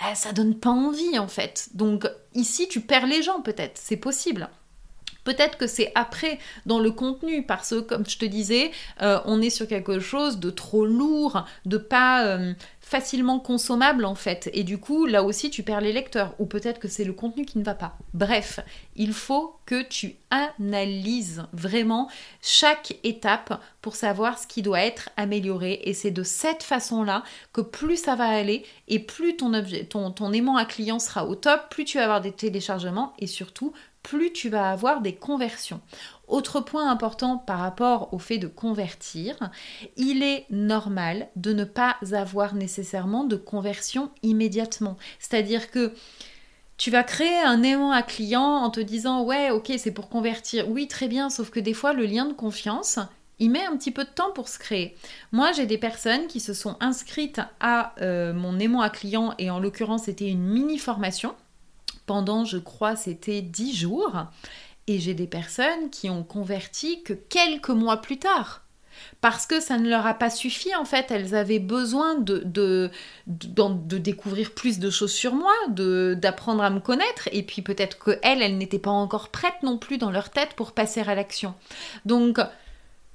bah, 0.00 0.14
ça 0.14 0.32
donne 0.32 0.58
pas 0.58 0.70
envie 0.70 1.18
en 1.18 1.28
fait. 1.28 1.68
Donc 1.74 2.08
ici, 2.34 2.68
tu 2.68 2.80
perds 2.80 3.06
les 3.06 3.22
gens 3.22 3.42
peut-être, 3.42 3.78
c'est 3.78 3.96
possible. 3.96 4.48
Peut-être 5.24 5.58
que 5.58 5.66
c'est 5.66 5.90
après 5.96 6.38
dans 6.66 6.78
le 6.78 6.92
contenu, 6.92 7.44
parce 7.44 7.70
que 7.70 7.80
comme 7.80 8.06
je 8.06 8.16
te 8.16 8.24
disais, 8.24 8.70
euh, 9.02 9.18
on 9.24 9.42
est 9.42 9.50
sur 9.50 9.66
quelque 9.66 9.98
chose 9.98 10.38
de 10.38 10.50
trop 10.50 10.86
lourd, 10.86 11.44
de 11.64 11.78
pas 11.78 12.24
facilement 12.86 13.40
consommable 13.40 14.04
en 14.04 14.14
fait. 14.14 14.48
Et 14.52 14.62
du 14.62 14.78
coup, 14.78 15.06
là 15.06 15.24
aussi, 15.24 15.50
tu 15.50 15.64
perds 15.64 15.80
les 15.80 15.92
lecteurs. 15.92 16.34
Ou 16.38 16.46
peut-être 16.46 16.78
que 16.78 16.86
c'est 16.86 17.02
le 17.02 17.12
contenu 17.12 17.44
qui 17.44 17.58
ne 17.58 17.64
va 17.64 17.74
pas. 17.74 17.98
Bref, 18.14 18.60
il 18.94 19.12
faut 19.12 19.58
que 19.66 19.82
tu 19.82 20.14
analyses 20.30 21.42
vraiment 21.52 22.08
chaque 22.40 22.96
étape 23.02 23.60
pour 23.82 23.96
savoir 23.96 24.38
ce 24.38 24.46
qui 24.46 24.62
doit 24.62 24.82
être 24.82 25.10
amélioré. 25.16 25.80
Et 25.82 25.94
c'est 25.94 26.12
de 26.12 26.22
cette 26.22 26.62
façon-là 26.62 27.24
que 27.52 27.60
plus 27.60 27.96
ça 27.96 28.14
va 28.14 28.28
aller 28.28 28.64
et 28.86 29.00
plus 29.00 29.36
ton, 29.36 29.52
objet, 29.52 29.84
ton, 29.84 30.12
ton 30.12 30.32
aimant 30.32 30.56
à 30.56 30.64
client 30.64 31.00
sera 31.00 31.26
au 31.26 31.34
top, 31.34 31.62
plus 31.70 31.84
tu 31.84 31.98
vas 31.98 32.04
avoir 32.04 32.20
des 32.20 32.32
téléchargements 32.32 33.14
et 33.18 33.26
surtout 33.26 33.72
plus 34.06 34.32
tu 34.32 34.48
vas 34.48 34.70
avoir 34.70 35.00
des 35.00 35.16
conversions. 35.16 35.80
Autre 36.28 36.60
point 36.60 36.88
important 36.88 37.38
par 37.38 37.58
rapport 37.58 38.14
au 38.14 38.20
fait 38.20 38.38
de 38.38 38.46
convertir, 38.46 39.50
il 39.96 40.22
est 40.22 40.46
normal 40.48 41.28
de 41.34 41.52
ne 41.52 41.64
pas 41.64 41.96
avoir 42.12 42.54
nécessairement 42.54 43.24
de 43.24 43.34
conversion 43.34 44.10
immédiatement. 44.22 44.96
C'est-à-dire 45.18 45.72
que 45.72 45.92
tu 46.76 46.92
vas 46.92 47.02
créer 47.02 47.40
un 47.44 47.64
aimant 47.64 47.90
à 47.90 48.02
client 48.02 48.44
en 48.44 48.70
te 48.70 48.78
disant 48.78 49.24
ouais 49.24 49.50
ok 49.50 49.72
c'est 49.76 49.90
pour 49.90 50.08
convertir. 50.08 50.68
Oui 50.68 50.86
très 50.86 51.08
bien, 51.08 51.28
sauf 51.28 51.50
que 51.50 51.58
des 51.58 51.74
fois 51.74 51.92
le 51.92 52.06
lien 52.06 52.26
de 52.26 52.32
confiance, 52.32 53.00
il 53.40 53.50
met 53.50 53.66
un 53.66 53.76
petit 53.76 53.90
peu 53.90 54.04
de 54.04 54.10
temps 54.10 54.30
pour 54.30 54.46
se 54.46 54.60
créer. 54.60 54.96
Moi, 55.32 55.50
j'ai 55.50 55.66
des 55.66 55.78
personnes 55.78 56.28
qui 56.28 56.38
se 56.38 56.54
sont 56.54 56.76
inscrites 56.78 57.40
à 57.58 57.92
euh, 58.00 58.32
mon 58.32 58.58
aimant 58.60 58.82
à 58.82 58.88
client 58.88 59.34
et 59.38 59.50
en 59.50 59.58
l'occurrence, 59.58 60.04
c'était 60.04 60.28
une 60.28 60.46
mini 60.46 60.78
formation 60.78 61.34
pendant, 62.06 62.44
je 62.44 62.58
crois, 62.58 62.96
c'était 62.96 63.42
10 63.42 63.76
jours. 63.76 64.26
Et 64.86 65.00
j'ai 65.00 65.14
des 65.14 65.26
personnes 65.26 65.90
qui 65.90 66.08
ont 66.08 66.22
converti 66.22 67.02
que 67.02 67.12
quelques 67.12 67.70
mois 67.70 67.98
plus 67.98 68.18
tard. 68.18 68.62
parce 69.20 69.44
que 69.44 69.60
ça 69.60 69.76
ne 69.76 69.90
leur 69.90 70.06
a 70.06 70.14
pas 70.14 70.30
suffi 70.30 70.74
en 70.74 70.86
fait. 70.86 71.10
Elles 71.10 71.34
avaient 71.34 71.58
besoin 71.58 72.14
de, 72.14 72.90
découvrir 73.26 74.52
plus 74.52 74.78
de 74.78 74.88
choses 74.88 75.12
sur 75.12 75.34
moi, 75.34 75.52
d'apprendre 75.68 76.62
à 76.62 76.70
me 76.70 76.80
connaître, 76.80 77.28
et 77.32 77.42
puis 77.42 77.60
peut-être 77.60 78.02
qu'elles, 78.02 78.18
elles, 78.22 78.42
elles 78.42 78.58
n'étaient 78.58 78.78
pas 78.78 78.90
encore 78.90 79.28
prêtes 79.28 79.62
non 79.62 79.76
plus 79.76 79.98
dans 79.98 80.10
leur 80.10 80.30
tête 80.30 80.54
pour 80.54 80.72
passer 80.72 81.00
à 81.00 81.14
l'action. 81.14 81.54
Donc, 82.06 82.38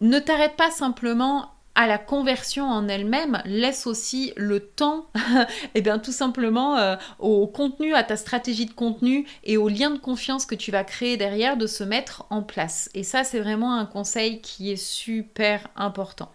ne 0.02 0.20
t'arrête 0.20 0.56
pas 0.56 0.72
simplement 0.72 1.52
à 1.76 1.88
la 1.88 1.98
conversion 1.98 2.66
en 2.66 2.88
elle-même, 2.88 3.42
laisse 3.46 3.88
aussi 3.88 4.34
le 4.36 4.60
temps, 4.60 5.08
et 5.16 5.20
eh 5.76 5.82
bien 5.82 6.00
tout 6.00 6.12
simplement 6.12 6.78
euh, 6.78 6.96
au 7.20 7.48
contenu, 7.48 7.94
à 7.94 8.04
ta 8.04 8.18
stratégie 8.18 8.66
de 8.66 8.74
contenu 8.74 9.26
et 9.44 9.58
au 9.58 9.70
lien 9.70 9.90
de 9.90 9.98
confiance 9.98 10.46
que 10.46 10.56
tu 10.56 10.72
vas 10.72 10.84
créer 10.84 11.18
derrière 11.18 11.58
de 11.58 11.68
se 11.68 11.84
mettre 11.84 12.26
en 12.30 12.42
place. 12.42 12.90
Et 12.94 13.04
ça, 13.04 13.24
c'est 13.24 13.40
vraiment 13.40 13.74
un 13.74 13.86
conseil 13.86 14.42
qui 14.42 14.72
est 14.72 14.76
super 14.76 15.68
important. 15.76 16.32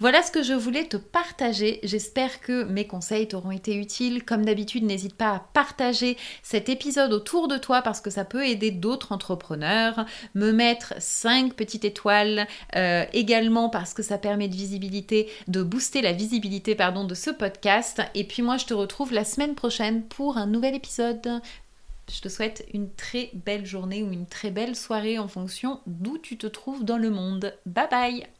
Voilà 0.00 0.22
ce 0.22 0.30
que 0.30 0.42
je 0.42 0.54
voulais 0.54 0.84
te 0.84 0.96
partager. 0.96 1.80
J'espère 1.82 2.40
que 2.40 2.64
mes 2.64 2.86
conseils 2.86 3.26
t'auront 3.26 3.50
été 3.50 3.74
utiles. 3.74 4.24
Comme 4.24 4.44
d'habitude, 4.44 4.84
n'hésite 4.84 5.14
pas 5.14 5.30
à 5.30 5.44
partager 5.52 6.16
cet 6.42 6.68
épisode 6.68 7.12
autour 7.12 7.48
de 7.48 7.58
toi 7.58 7.82
parce 7.82 8.00
que 8.00 8.10
ça 8.10 8.24
peut 8.24 8.46
aider 8.46 8.70
d'autres 8.70 9.12
entrepreneurs. 9.12 10.06
Me 10.34 10.52
mettre 10.52 10.94
5 10.98 11.54
petites 11.54 11.84
étoiles 11.84 12.46
euh, 12.76 13.04
également 13.12 13.68
parce 13.68 13.92
que 13.92 14.02
ça 14.02 14.18
permet 14.18 14.48
de 14.48 14.54
de 15.48 15.62
booster 15.62 16.02
la 16.02 16.12
visibilité 16.12 16.74
pardon, 16.74 17.04
de 17.04 17.14
ce 17.14 17.30
podcast. 17.30 18.02
Et 18.14 18.24
puis 18.24 18.42
moi, 18.42 18.56
je 18.56 18.66
te 18.66 18.74
retrouve 18.74 19.12
la 19.12 19.24
semaine 19.24 19.54
prochaine 19.54 20.04
pour 20.04 20.36
un 20.36 20.46
nouvel 20.46 20.74
épisode. 20.74 21.40
Je 22.10 22.20
te 22.20 22.28
souhaite 22.28 22.66
une 22.72 22.90
très 22.94 23.30
belle 23.34 23.66
journée 23.66 24.02
ou 24.02 24.12
une 24.12 24.26
très 24.26 24.50
belle 24.50 24.76
soirée 24.76 25.18
en 25.18 25.28
fonction 25.28 25.80
d'où 25.86 26.18
tu 26.18 26.38
te 26.38 26.46
trouves 26.46 26.84
dans 26.84 26.98
le 26.98 27.10
monde. 27.10 27.54
Bye 27.66 27.88
bye 27.90 28.37